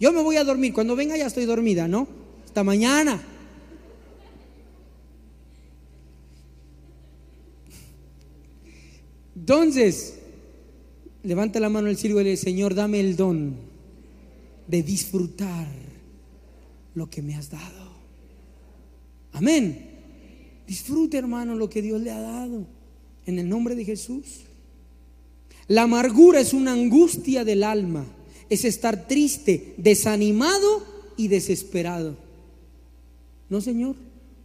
yo 0.00 0.12
me 0.12 0.22
voy 0.22 0.36
a 0.36 0.44
dormir, 0.44 0.72
cuando 0.72 0.94
venga 0.94 1.16
ya 1.16 1.26
estoy 1.26 1.44
dormida, 1.44 1.88
¿no? 1.88 2.08
Hasta 2.44 2.62
mañana. 2.64 3.20
Entonces, 9.36 10.18
levanta 11.22 11.58
la 11.58 11.68
mano 11.68 11.88
el 11.88 11.96
sirvo 11.96 12.20
y 12.20 12.24
le 12.24 12.30
dice, 12.30 12.44
Señor, 12.44 12.74
dame 12.74 13.00
el 13.00 13.16
don 13.16 13.56
de 14.66 14.82
disfrutar 14.82 15.66
lo 16.94 17.08
que 17.08 17.22
me 17.22 17.34
has 17.34 17.50
dado. 17.50 17.88
Amén. 19.32 19.88
Disfrute, 20.66 21.16
hermano, 21.16 21.54
lo 21.54 21.70
que 21.70 21.80
Dios 21.80 22.00
le 22.00 22.10
ha 22.10 22.20
dado. 22.20 22.66
En 23.24 23.38
el 23.38 23.48
nombre 23.48 23.74
de 23.74 23.84
Jesús. 23.84 24.42
La 25.66 25.82
amargura 25.82 26.40
es 26.40 26.52
una 26.52 26.72
angustia 26.72 27.44
del 27.44 27.62
alma. 27.62 28.04
Es 28.50 28.64
estar 28.64 29.06
triste, 29.06 29.74
desanimado 29.76 30.82
y 31.16 31.28
desesperado. 31.28 32.16
No, 33.48 33.60
Señor. 33.60 33.96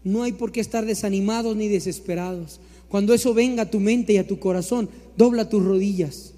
No 0.04 0.24
hay 0.24 0.34
por 0.34 0.52
qué 0.52 0.60
estar 0.60 0.86
desanimados 0.86 1.56
ni 1.56 1.70
desesperados. 1.70 2.60
Cuando 2.90 3.14
eso 3.14 3.34
venga 3.34 3.64
a 3.64 3.70
tu 3.70 3.80
mente 3.80 4.14
y 4.14 4.18
a 4.18 4.28
tu 4.28 4.40
corazón, 4.40 4.90
dobla 5.18 5.50
tus 5.50 5.64
rodillas. 5.64 6.34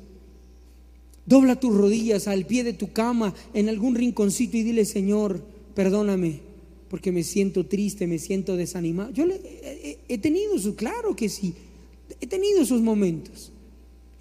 Dobla 1.25 1.59
tus 1.59 1.75
rodillas 1.75 2.27
al 2.27 2.45
pie 2.45 2.63
de 2.63 2.73
tu 2.73 2.93
cama, 2.93 3.33
en 3.53 3.67
algún 3.67 3.95
rinconcito 3.95 4.57
y 4.57 4.63
dile, 4.63 4.85
Señor, 4.85 5.43
perdóname, 5.73 6.41
porque 6.89 7.11
me 7.11 7.23
siento 7.23 7.65
triste, 7.65 8.05
me 8.05 8.19
siento 8.19 8.55
desanimado. 8.55 9.11
Yo 9.11 9.25
he, 10.07 10.17
tenido 10.19 10.55
eso, 10.55 10.75
claro 10.75 11.15
que 11.15 11.29
sí, 11.29 11.55
he 12.21 12.27
tenido 12.27 12.61
esos 12.61 12.81
momentos. 12.81 13.51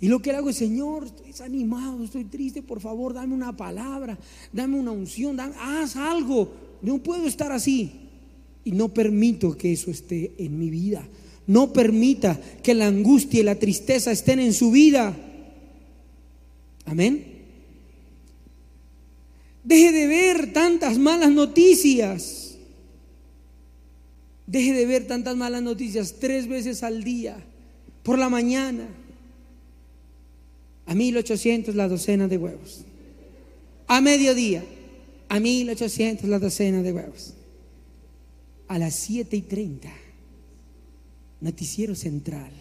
Y 0.04 0.08
lo 0.08 0.20
que 0.20 0.32
hago 0.32 0.50
es, 0.50 0.56
Señor, 0.56 1.06
estoy 1.06 1.28
desanimado, 1.28 2.04
estoy 2.04 2.24
triste, 2.24 2.60
por 2.60 2.78
favor, 2.78 3.14
dame 3.14 3.32
una 3.32 3.56
palabra, 3.56 4.18
dame 4.52 4.78
una 4.78 4.90
unción, 4.90 5.40
haz 5.40 5.96
algo. 5.96 6.52
No 6.82 7.02
puedo 7.02 7.26
estar 7.26 7.50
así. 7.52 7.90
Y 8.64 8.72
no 8.72 8.92
permito 8.92 9.56
que 9.56 9.72
eso 9.72 9.90
esté 9.90 10.34
en 10.36 10.58
mi 10.58 10.68
vida. 10.68 11.08
No 11.46 11.72
permita 11.72 12.38
que 12.62 12.74
la 12.74 12.86
angustia 12.86 13.40
y 13.40 13.44
la 13.44 13.54
tristeza 13.54 14.12
estén 14.12 14.40
en 14.40 14.52
su 14.52 14.70
vida. 14.70 15.16
Amén. 16.84 17.24
Deje 19.62 19.90
de 19.90 20.06
ver 20.06 20.52
tantas 20.52 20.98
malas 20.98 21.30
noticias. 21.30 22.58
Deje 24.46 24.74
de 24.74 24.84
ver 24.84 25.06
tantas 25.06 25.34
malas 25.34 25.62
noticias 25.62 26.16
tres 26.20 26.46
veces 26.46 26.82
al 26.82 27.04
día, 27.04 27.42
por 28.02 28.18
la 28.18 28.28
mañana. 28.28 28.86
A 30.87 30.94
1800 30.94 31.75
la 31.75 31.88
docena 31.88 32.29
de 32.29 32.37
huevos. 32.37 32.85
A 33.87 34.01
mediodía, 34.01 34.64
a 35.29 35.40
1800 35.40 36.29
la 36.29 36.38
docena 36.38 36.83
de 36.83 36.92
huevos. 36.92 37.35
A 38.68 38.79
las 38.79 38.94
7 38.94 39.37
y 39.37 39.42
30 39.42 39.90
Noticiero 41.44 41.94
Central. 41.94 42.53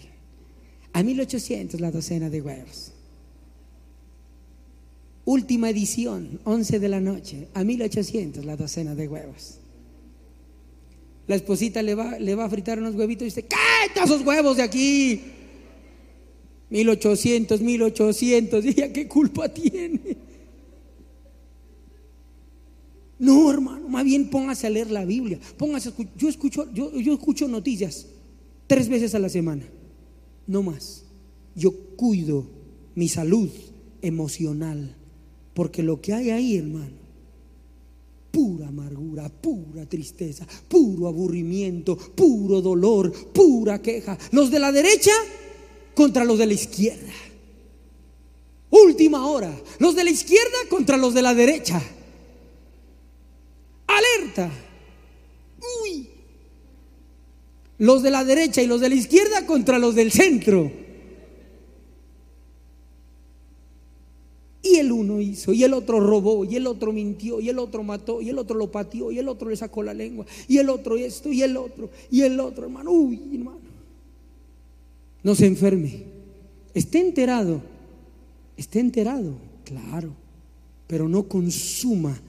A 0.92 1.04
1800 1.04 1.80
la 1.80 1.90
docena 1.90 2.30
de 2.30 2.42
huevos. 2.42 2.92
Última 5.26 5.70
edición, 5.70 6.42
11 6.44 6.80
de 6.80 6.90
la 6.90 7.00
noche. 7.00 7.48
A 7.54 7.64
1800 7.64 8.44
la 8.44 8.58
docena 8.58 8.94
de 8.94 9.08
huevos. 9.08 9.60
La 11.28 11.36
esposita 11.36 11.82
le 11.82 11.96
va, 11.96 12.20
le 12.20 12.36
va 12.36 12.44
a 12.44 12.50
fritar 12.50 12.78
unos 12.78 12.96
huevitos 12.96 13.22
y 13.22 13.26
dice, 13.26 13.44
¡cállate 13.44 14.04
esos 14.04 14.26
huevos 14.26 14.58
de 14.58 14.64
aquí! 14.64 15.22
1800, 16.74 17.62
1800. 17.62 18.66
¿Y 18.66 18.70
ella 18.70 18.92
qué 18.92 19.08
culpa 19.08 19.48
tiene? 19.48 20.18
No, 23.20 23.52
hermano, 23.52 23.88
más 23.88 24.04
bien 24.04 24.30
póngase 24.30 24.66
a 24.66 24.72
leer 24.72 24.90
la 24.90 25.06
Biblia. 25.06 25.40
Póngase, 25.56 25.94
yo 26.18 26.28
escucho, 26.28 26.74
yo, 26.74 26.92
yo 27.00 27.14
escucho 27.14 27.48
noticias 27.48 28.08
tres 28.66 28.90
veces 28.90 29.14
a 29.14 29.20
la 29.20 29.30
semana, 29.30 29.64
no 30.48 30.64
más. 30.64 31.06
Yo 31.56 31.72
cuido 31.96 32.48
mi 32.96 33.08
salud 33.08 33.50
emocional, 34.02 34.96
porque 35.54 35.84
lo 35.84 36.02
que 36.02 36.14
hay 36.14 36.32
ahí, 36.32 36.58
hermano, 36.58 37.04
pura 38.32 38.70
amargura, 38.70 39.30
pura 39.30 39.86
tristeza, 39.86 40.48
puro 40.68 41.08
aburrimiento, 41.08 41.96
puro 41.96 42.62
dolor, 42.62 43.14
pura 43.32 43.80
queja. 43.80 44.18
Los 44.32 44.50
de 44.50 44.60
la 44.60 44.72
derecha 44.72 45.12
contra 45.96 46.24
los 46.24 46.38
de 46.38 46.46
la 46.48 46.54
izquierda. 46.54 47.14
Última 48.70 49.28
hora. 49.28 49.54
Los 49.80 49.96
de 49.96 50.04
la 50.04 50.10
izquierda 50.10 50.58
contra 50.70 50.98
los 50.98 51.14
de 51.14 51.22
la 51.22 51.34
derecha. 51.34 51.82
Alerta. 53.88 54.52
Uy, 55.84 56.10
los 57.78 58.02
de 58.02 58.12
la 58.12 58.24
derecha 58.24 58.62
y 58.62 58.68
los 58.68 58.82
de 58.82 58.90
la 58.90 58.96
izquierda 58.96 59.46
contra 59.46 59.80
los 59.80 59.96
del 59.96 60.12
centro. 60.12 60.72
Y 64.62 64.78
el 64.78 64.92
uno 64.94 65.20
hizo, 65.20 65.52
y 65.52 65.66
el 65.66 65.74
otro 65.74 66.00
robó, 66.00 66.46
y 66.46 66.56
el 66.56 66.68
otro 66.68 66.94
mintió, 66.94 67.42
y 67.42 67.50
el 67.50 67.60
otro 67.60 67.84
mató, 67.84 68.22
y 68.22 68.30
el 68.30 68.38
otro 68.38 68.58
lo 68.58 68.72
pateó, 68.72 69.12
y 69.12 69.20
el 69.20 69.28
otro 69.28 69.50
le 69.50 69.58
sacó 69.58 69.84
la 69.84 69.94
lengua, 69.94 70.26
y 70.48 70.58
el 70.58 70.70
otro 70.70 70.96
esto, 70.96 71.34
y 71.34 71.44
el 71.44 71.58
otro, 71.58 71.90
y 72.10 72.22
el 72.22 72.40
otro, 72.40 72.64
hermano. 72.64 72.92
Uy, 72.92 73.20
hermano. 73.34 73.73
No 75.24 75.36
se 75.36 75.46
enferme. 75.46 76.04
Esté 76.74 77.00
enterado. 77.00 77.62
Esté 78.58 78.80
enterado, 78.80 79.36
claro. 79.64 80.14
Pero 80.88 81.08
no 81.08 81.28
consuma 81.28 82.20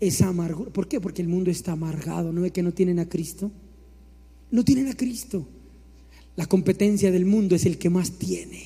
esa 0.00 0.28
amargura. 0.28 0.70
¿Por 0.70 0.88
qué? 0.88 1.00
Porque 1.00 1.22
el 1.22 1.28
mundo 1.28 1.50
está 1.50 1.72
amargado. 1.72 2.32
¿No 2.32 2.42
ve 2.42 2.52
que 2.52 2.62
no 2.62 2.72
tienen 2.72 2.98
a 2.98 3.08
Cristo? 3.08 3.50
No 4.50 4.64
tienen 4.64 4.88
a 4.88 4.96
Cristo. 4.96 5.46
La 6.36 6.46
competencia 6.46 7.10
del 7.10 7.24
mundo 7.24 7.56
es 7.56 7.66
el 7.66 7.78
que 7.78 7.90
más 7.90 8.12
tiene. 8.12 8.62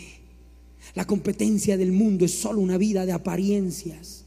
La 0.95 1.07
competencia 1.07 1.77
del 1.77 1.93
mundo 1.93 2.25
es 2.25 2.33
solo 2.33 2.61
una 2.61 2.77
vida 2.77 3.07
de 3.07 3.13
apariencias. 3.13 4.25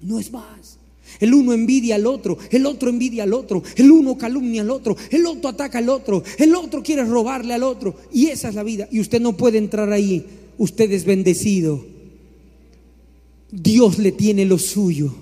No 0.00 0.18
es 0.18 0.32
más. 0.32 0.78
El 1.20 1.34
uno 1.34 1.52
envidia 1.52 1.96
al 1.96 2.06
otro, 2.06 2.38
el 2.50 2.66
otro 2.66 2.88
envidia 2.88 3.24
al 3.24 3.34
otro, 3.34 3.62
el 3.76 3.90
uno 3.90 4.16
calumnia 4.18 4.62
al 4.62 4.70
otro, 4.70 4.96
el 5.10 5.26
otro 5.26 5.50
ataca 5.50 5.78
al 5.78 5.88
otro, 5.88 6.22
el 6.38 6.54
otro 6.54 6.82
quiere 6.82 7.04
robarle 7.04 7.54
al 7.54 7.62
otro. 7.62 7.94
Y 8.12 8.26
esa 8.26 8.48
es 8.48 8.54
la 8.54 8.62
vida. 8.62 8.88
Y 8.90 9.00
usted 9.00 9.20
no 9.20 9.36
puede 9.36 9.58
entrar 9.58 9.92
ahí. 9.92 10.24
Usted 10.58 10.90
es 10.92 11.04
bendecido. 11.04 11.84
Dios 13.50 13.98
le 13.98 14.12
tiene 14.12 14.44
lo 14.44 14.58
suyo. 14.58 15.14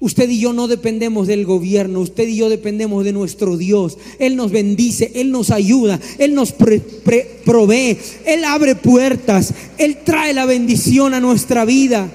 Usted 0.00 0.28
y 0.28 0.38
yo 0.38 0.52
no 0.52 0.68
dependemos 0.68 1.26
del 1.26 1.46
gobierno, 1.46 2.00
usted 2.00 2.28
y 2.28 2.36
yo 2.36 2.50
dependemos 2.50 3.06
de 3.06 3.12
nuestro 3.12 3.56
Dios. 3.56 3.96
Él 4.18 4.36
nos 4.36 4.50
bendice, 4.50 5.12
Él 5.14 5.30
nos 5.30 5.50
ayuda, 5.50 5.98
Él 6.18 6.34
nos 6.34 6.52
provee, 6.52 7.96
Él 8.26 8.44
abre 8.44 8.74
puertas, 8.74 9.54
Él 9.78 9.98
trae 10.04 10.34
la 10.34 10.44
bendición 10.44 11.14
a 11.14 11.20
nuestra 11.20 11.64
vida. 11.64 12.12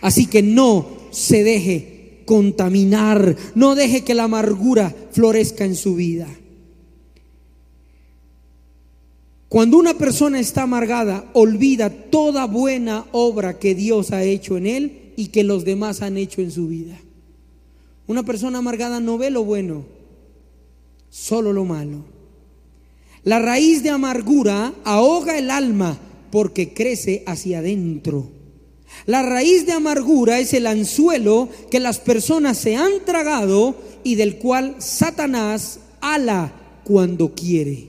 Así 0.00 0.26
que 0.26 0.42
no 0.42 1.01
se 1.12 1.44
deje 1.44 2.22
contaminar, 2.24 3.36
no 3.54 3.74
deje 3.74 4.02
que 4.02 4.14
la 4.14 4.24
amargura 4.24 4.94
florezca 5.12 5.64
en 5.64 5.76
su 5.76 5.94
vida. 5.94 6.26
Cuando 9.48 9.76
una 9.76 9.94
persona 9.94 10.40
está 10.40 10.62
amargada, 10.62 11.30
olvida 11.34 11.90
toda 11.90 12.46
buena 12.46 13.04
obra 13.12 13.58
que 13.58 13.74
Dios 13.74 14.10
ha 14.10 14.22
hecho 14.22 14.56
en 14.56 14.66
él 14.66 15.12
y 15.14 15.26
que 15.26 15.44
los 15.44 15.64
demás 15.66 16.00
han 16.00 16.16
hecho 16.16 16.40
en 16.40 16.50
su 16.50 16.68
vida. 16.68 16.98
Una 18.06 18.22
persona 18.22 18.58
amargada 18.58 18.98
no 18.98 19.18
ve 19.18 19.30
lo 19.30 19.44
bueno, 19.44 19.84
solo 21.10 21.52
lo 21.52 21.66
malo. 21.66 22.04
La 23.24 23.38
raíz 23.38 23.82
de 23.82 23.90
amargura 23.90 24.72
ahoga 24.84 25.38
el 25.38 25.50
alma 25.50 25.98
porque 26.30 26.72
crece 26.72 27.22
hacia 27.26 27.58
adentro. 27.58 28.30
La 29.06 29.22
raíz 29.22 29.66
de 29.66 29.72
amargura 29.72 30.38
es 30.38 30.54
el 30.54 30.66
anzuelo 30.66 31.48
que 31.70 31.80
las 31.80 31.98
personas 31.98 32.58
se 32.58 32.76
han 32.76 33.04
tragado 33.04 33.76
y 34.04 34.14
del 34.14 34.38
cual 34.38 34.76
Satanás 34.78 35.80
ala 36.00 36.52
cuando 36.84 37.34
quiere. 37.34 37.88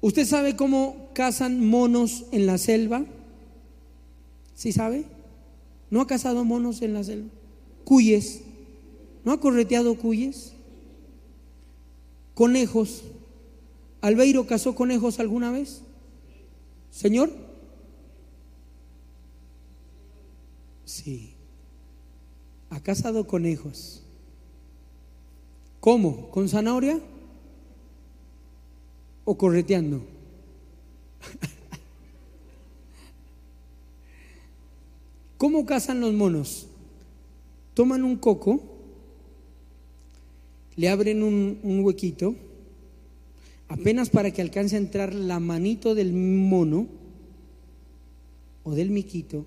¿Usted 0.00 0.26
sabe 0.26 0.56
cómo 0.56 1.08
cazan 1.14 1.66
monos 1.66 2.24
en 2.30 2.46
la 2.46 2.58
selva? 2.58 3.04
¿Sí 4.54 4.72
sabe? 4.72 5.04
¿No 5.90 6.00
ha 6.00 6.06
cazado 6.06 6.44
monos 6.44 6.82
en 6.82 6.94
la 6.94 7.04
selva? 7.04 7.28
Cuyes. 7.84 8.42
¿No 9.24 9.32
ha 9.32 9.40
correteado 9.40 9.96
cuyes? 9.96 10.52
Conejos. 12.34 13.02
¿Albeiro 14.00 14.46
cazó 14.46 14.74
conejos 14.74 15.18
alguna 15.18 15.50
vez? 15.50 15.80
¿Señor? 16.90 17.45
Sí. 20.86 21.34
Ha 22.70 22.80
cazado 22.80 23.26
conejos. 23.26 24.02
¿Cómo? 25.80 26.30
¿Con 26.30 26.48
zanahoria? 26.48 26.98
¿O 29.24 29.36
correteando? 29.36 30.02
¿Cómo 35.36 35.66
cazan 35.66 36.00
los 36.00 36.14
monos? 36.14 36.68
Toman 37.74 38.04
un 38.04 38.16
coco, 38.16 38.62
le 40.76 40.88
abren 40.88 41.22
un, 41.22 41.58
un, 41.62 41.84
huequito, 41.84 42.34
apenas 43.68 44.08
para 44.08 44.30
que 44.30 44.40
alcance 44.40 44.76
a 44.76 44.78
entrar 44.78 45.14
la 45.14 45.40
manito 45.40 45.94
del 45.94 46.12
mono 46.14 46.86
o 48.64 48.74
del 48.74 48.90
miquito, 48.90 49.44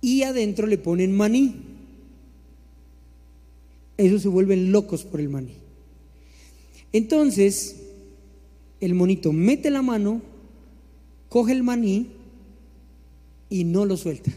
y 0.00 0.22
adentro 0.22 0.66
le 0.66 0.78
ponen 0.78 1.16
maní. 1.16 1.56
Ellos 3.96 4.22
se 4.22 4.28
vuelven 4.28 4.70
locos 4.70 5.04
por 5.04 5.20
el 5.20 5.28
maní. 5.28 5.54
Entonces, 6.92 7.76
el 8.80 8.94
monito 8.94 9.32
mete 9.32 9.70
la 9.70 9.82
mano, 9.82 10.22
coge 11.28 11.52
el 11.52 11.62
maní 11.62 12.08
y 13.50 13.64
no 13.64 13.84
lo 13.84 13.96
suelta. 13.96 14.30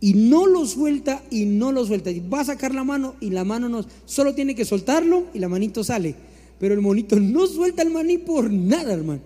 Y 0.00 0.14
no 0.14 0.46
lo 0.46 0.66
suelta 0.66 1.22
y 1.30 1.44
no 1.44 1.70
lo 1.70 1.86
suelta. 1.86 2.10
Va 2.32 2.40
a 2.40 2.44
sacar 2.44 2.74
la 2.74 2.82
mano 2.82 3.14
y 3.20 3.30
la 3.30 3.44
mano 3.44 3.68
no. 3.68 3.84
Solo 4.04 4.34
tiene 4.34 4.56
que 4.56 4.64
soltarlo 4.64 5.26
y 5.32 5.38
la 5.38 5.48
manito 5.48 5.84
sale. 5.84 6.16
Pero 6.58 6.74
el 6.74 6.80
monito 6.80 7.20
no 7.20 7.46
suelta 7.46 7.82
el 7.82 7.90
maní 7.90 8.18
por 8.18 8.50
nada, 8.50 8.92
hermano. 8.92 9.20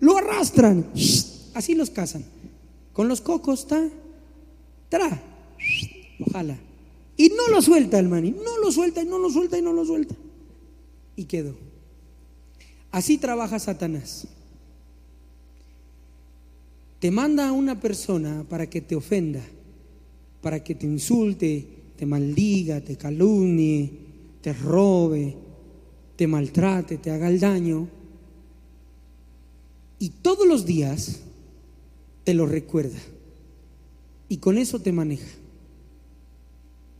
Lo 0.00 0.16
arrastran. 0.16 0.86
Así 1.54 1.74
los 1.76 1.90
cazan. 1.90 2.24
Con 2.92 3.06
los 3.06 3.20
cocos, 3.20 3.60
está. 3.60 3.88
Tra. 4.96 5.22
Ojalá. 6.20 6.58
Y 7.18 7.28
no 7.28 7.48
lo 7.48 7.60
suelta 7.60 7.98
el 7.98 8.08
maní. 8.08 8.30
No 8.30 8.58
lo 8.62 8.72
suelta 8.72 9.02
y 9.02 9.06
no 9.06 9.18
lo 9.18 9.30
suelta 9.30 9.58
y 9.58 9.62
no 9.62 9.72
lo 9.72 9.84
suelta. 9.84 10.14
Y 11.16 11.24
quedó. 11.24 11.54
Así 12.90 13.18
trabaja 13.18 13.58
Satanás. 13.58 14.26
Te 16.98 17.10
manda 17.10 17.48
a 17.48 17.52
una 17.52 17.78
persona 17.78 18.44
para 18.48 18.70
que 18.70 18.80
te 18.80 18.96
ofenda, 18.96 19.42
para 20.40 20.64
que 20.64 20.74
te 20.74 20.86
insulte, 20.86 21.66
te 21.94 22.06
maldiga, 22.06 22.80
te 22.80 22.96
calumnie, 22.96 23.90
te 24.40 24.54
robe, 24.54 25.36
te 26.16 26.26
maltrate, 26.26 26.96
te 26.96 27.10
haga 27.10 27.28
el 27.28 27.38
daño. 27.38 27.86
Y 29.98 30.08
todos 30.08 30.46
los 30.46 30.64
días 30.64 31.20
te 32.24 32.32
lo 32.32 32.46
recuerda. 32.46 32.98
Y 34.28 34.38
con 34.38 34.58
eso 34.58 34.80
te 34.80 34.92
maneja. 34.92 35.26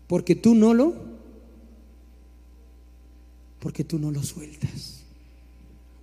Porque 0.07 0.35
tú 0.35 0.55
no 0.55 0.75
lo, 0.75 0.95
porque 3.61 3.85
tú 3.85 3.99
no 3.99 4.11
lo 4.11 4.23
sueltas. 4.23 5.01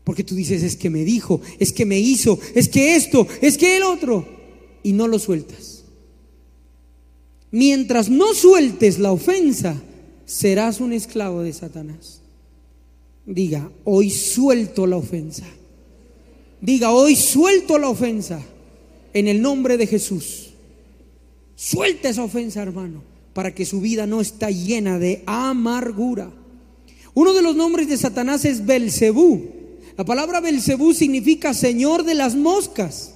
Porque 0.04 0.24
tú 0.24 0.36
dices, 0.36 0.64
es 0.64 0.76
que 0.76 0.90
me 0.90 1.06
dijo, 1.06 1.42
es 1.60 1.72
que 1.72 1.86
me 1.86 2.00
hizo, 2.00 2.38
es 2.56 2.68
que 2.68 2.96
esto, 2.96 3.26
es 3.42 3.58
que 3.58 3.78
el 3.78 3.84
otro. 3.84 4.28
Y 4.84 4.92
no 4.92 5.08
lo 5.08 5.18
sueltas. 5.18 5.86
Mientras 7.52 8.10
no 8.10 8.34
sueltes 8.34 9.00
la 9.00 9.12
ofensa, 9.12 9.82
serás 10.26 10.82
un 10.82 10.92
esclavo 10.92 11.42
de 11.42 11.54
Satanás. 11.54 12.22
Diga, 13.26 13.72
hoy 13.86 14.10
suelto 14.10 14.88
la 14.88 14.98
ofensa. 14.98 15.46
Diga, 16.60 16.92
hoy 16.92 17.16
suelto 17.16 17.78
la 17.78 17.90
ofensa 17.90 18.42
en 19.14 19.28
el 19.28 19.42
nombre 19.42 19.78
de 19.78 19.88
Jesús. 19.88 20.53
Suelta 21.66 22.10
esa 22.10 22.26
ofensa, 22.26 22.62
hermano, 22.62 23.02
para 23.32 23.56
que 23.56 23.66
su 23.66 23.80
vida 23.80 24.06
no 24.06 24.20
está 24.20 24.52
llena 24.52 25.00
de 25.00 25.24
amargura. 25.26 26.30
Uno 27.14 27.32
de 27.32 27.42
los 27.42 27.56
nombres 27.56 27.88
de 27.88 27.96
Satanás 27.96 28.44
es 28.44 28.66
Belcebú. 28.66 29.50
La 29.96 30.04
palabra 30.04 30.42
Belcebú 30.42 30.94
significa 30.94 31.54
señor 31.54 32.04
de 32.04 32.16
las 32.16 32.36
moscas. 32.36 33.14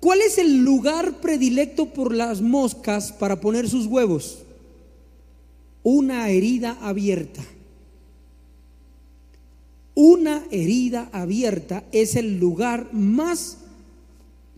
¿Cuál 0.00 0.22
es 0.22 0.38
el 0.38 0.64
lugar 0.64 1.20
predilecto 1.20 1.92
por 1.92 2.14
las 2.14 2.40
moscas 2.40 3.12
para 3.12 3.42
poner 3.42 3.68
sus 3.68 3.84
huevos? 3.84 4.38
Una 5.82 6.30
herida 6.30 6.78
abierta. 6.80 7.44
Una 9.94 10.42
herida 10.50 11.10
abierta 11.12 11.84
es 11.92 12.16
el 12.16 12.38
lugar 12.40 12.88
más 12.94 13.58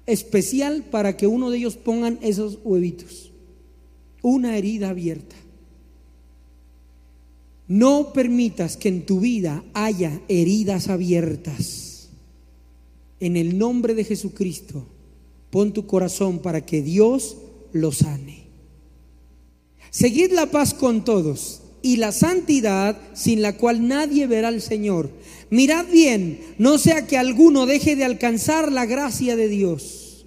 especial 0.07 0.85
para 0.91 1.17
que 1.17 1.27
uno 1.27 1.51
de 1.51 1.59
ellos 1.59 1.77
pongan 1.77 2.19
esos 2.23 2.59
huevitos. 2.65 3.33
Una 4.23 4.57
herida 4.57 4.91
abierta. 4.91 5.37
No 7.69 8.13
permitas 8.13 8.77
que 8.77 8.89
en 8.89 9.05
tu 9.05 9.21
vida 9.21 9.65
haya 9.75 10.21
heridas 10.29 10.89
abiertas. 10.89 12.09
En 13.19 13.37
el 13.37 13.59
nombre 13.59 13.95
de 13.95 14.05
Jesucristo, 14.05 14.87
pon 15.51 15.73
tu 15.73 15.87
corazón 15.87 16.39
para 16.39 16.65
que 16.65 16.83
Dios 16.83 17.37
lo 17.73 17.91
sane. 17.91 18.45
Seguid 19.91 20.33
la 20.33 20.51
paz 20.51 20.75
con 20.75 21.05
todos 21.05 21.63
y 21.87 21.99
la 21.99 22.11
santidad 22.11 22.99
sin 23.15 23.43
la 23.43 23.57
cual 23.57 23.87
nadie 23.87 24.27
verá 24.27 24.49
al 24.49 24.61
Señor. 24.61 25.09
Mirad 25.51 25.87
bien, 25.87 26.41
no 26.59 26.79
sea 26.79 27.07
que 27.07 27.17
alguno 27.17 27.65
deje 27.65 27.95
de 27.95 28.05
alcanzar 28.05 28.73
la 28.73 28.87
gracia 28.87 29.37
de 29.37 29.47
Dios, 29.47 30.27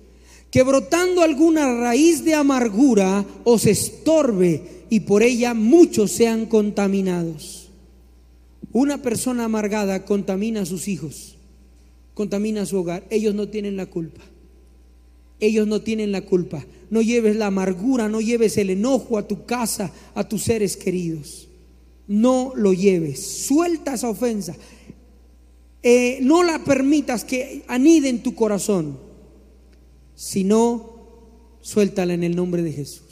que 0.52 0.64
brotando 0.64 1.22
alguna 1.22 1.82
raíz 1.82 2.24
de 2.24 2.34
amargura 2.34 3.26
os 3.44 3.66
estorbe 3.66 4.86
y 4.90 5.02
por 5.02 5.22
ella 5.22 5.54
muchos 5.54 6.12
sean 6.12 6.46
contaminados. 6.46 7.70
Una 8.72 9.02
persona 9.02 9.44
amargada 9.44 10.06
contamina 10.06 10.62
a 10.62 10.66
sus 10.66 10.88
hijos, 10.88 11.36
contamina 12.14 12.62
a 12.62 12.66
su 12.66 12.78
hogar. 12.78 13.04
Ellos 13.10 13.36
no 13.36 13.50
tienen 13.50 13.76
la 13.76 13.88
culpa. 13.88 14.22
Ellos 15.42 15.68
no 15.68 15.82
tienen 15.82 16.14
la 16.14 16.22
culpa. 16.22 16.66
No 16.90 17.02
lleves 17.02 17.36
la 17.36 17.48
amargura, 17.48 18.08
no 18.08 18.22
lleves 18.22 18.58
el 18.58 18.70
enojo 18.70 19.18
a 19.18 19.28
tu 19.28 19.46
casa, 19.46 19.92
a 20.16 20.28
tus 20.28 20.44
seres 20.44 20.78
queridos. 20.78 21.49
No 22.10 22.54
lo 22.56 22.74
lleves. 22.74 23.46
Suelta 23.46 23.94
esa 23.94 24.10
ofensa. 24.10 24.56
Eh, 25.84 26.18
no 26.24 26.42
la 26.42 26.58
permitas 26.64 27.24
que 27.24 27.64
anide 27.68 28.10
en 28.10 28.24
tu 28.24 28.34
corazón. 28.34 29.00
Sino, 30.16 31.60
suéltala 31.62 32.16
en 32.16 32.24
el 32.24 32.36
nombre 32.36 32.64
de 32.64 32.74
Jesús. 32.74 33.04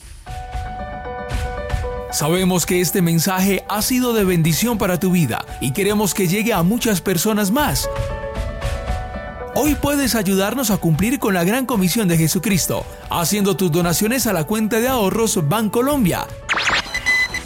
Sabemos 2.12 2.66
que 2.66 2.82
este 2.82 3.04
mensaje 3.04 3.64
ha 3.70 3.84
sido 3.84 4.14
de 4.14 4.26
bendición 4.26 4.80
para 4.80 5.00
tu 5.00 5.12
vida 5.12 5.46
y 5.62 5.74
queremos 5.74 6.16
que 6.16 6.28
llegue 6.28 6.52
a 6.52 6.64
muchas 6.64 7.00
personas 7.00 7.52
más. 7.52 7.88
Hoy 9.54 9.76
puedes 9.76 10.16
ayudarnos 10.16 10.72
a 10.72 10.78
cumplir 10.78 11.20
con 11.20 11.36
la 11.36 11.44
gran 11.44 11.68
comisión 11.68 12.08
de 12.08 12.18
Jesucristo, 12.18 12.84
haciendo 13.12 13.56
tus 13.56 13.72
donaciones 13.72 14.26
a 14.26 14.34
la 14.34 14.46
cuenta 14.46 14.80
de 14.80 14.88
ahorros 14.88 15.48
Bancolombia 15.48 16.26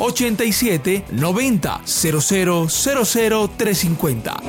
87 0.02 1.06
90 1.12 1.82
00 1.86 2.68
00 2.68 3.48
350. 3.56 4.42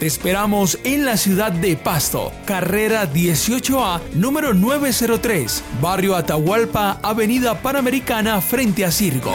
Te 0.00 0.06
esperamos 0.06 0.80
en 0.82 1.04
la 1.04 1.16
ciudad 1.16 1.52
de 1.52 1.76
Pasto, 1.76 2.32
carrera 2.44 3.08
18A, 3.12 4.00
número 4.14 4.52
903, 4.52 5.62
barrio 5.80 6.16
Atahualpa, 6.16 6.98
avenida 7.02 7.62
Panamericana, 7.62 8.40
frente 8.40 8.84
a 8.84 8.90
Circo. 8.90 9.32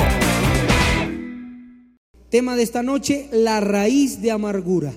Tema 2.29 2.57
de 2.57 2.63
esta 2.63 2.83
noche, 2.83 3.29
la 3.31 3.61
raíz 3.61 4.21
de 4.21 4.31
amargura. 4.31 4.91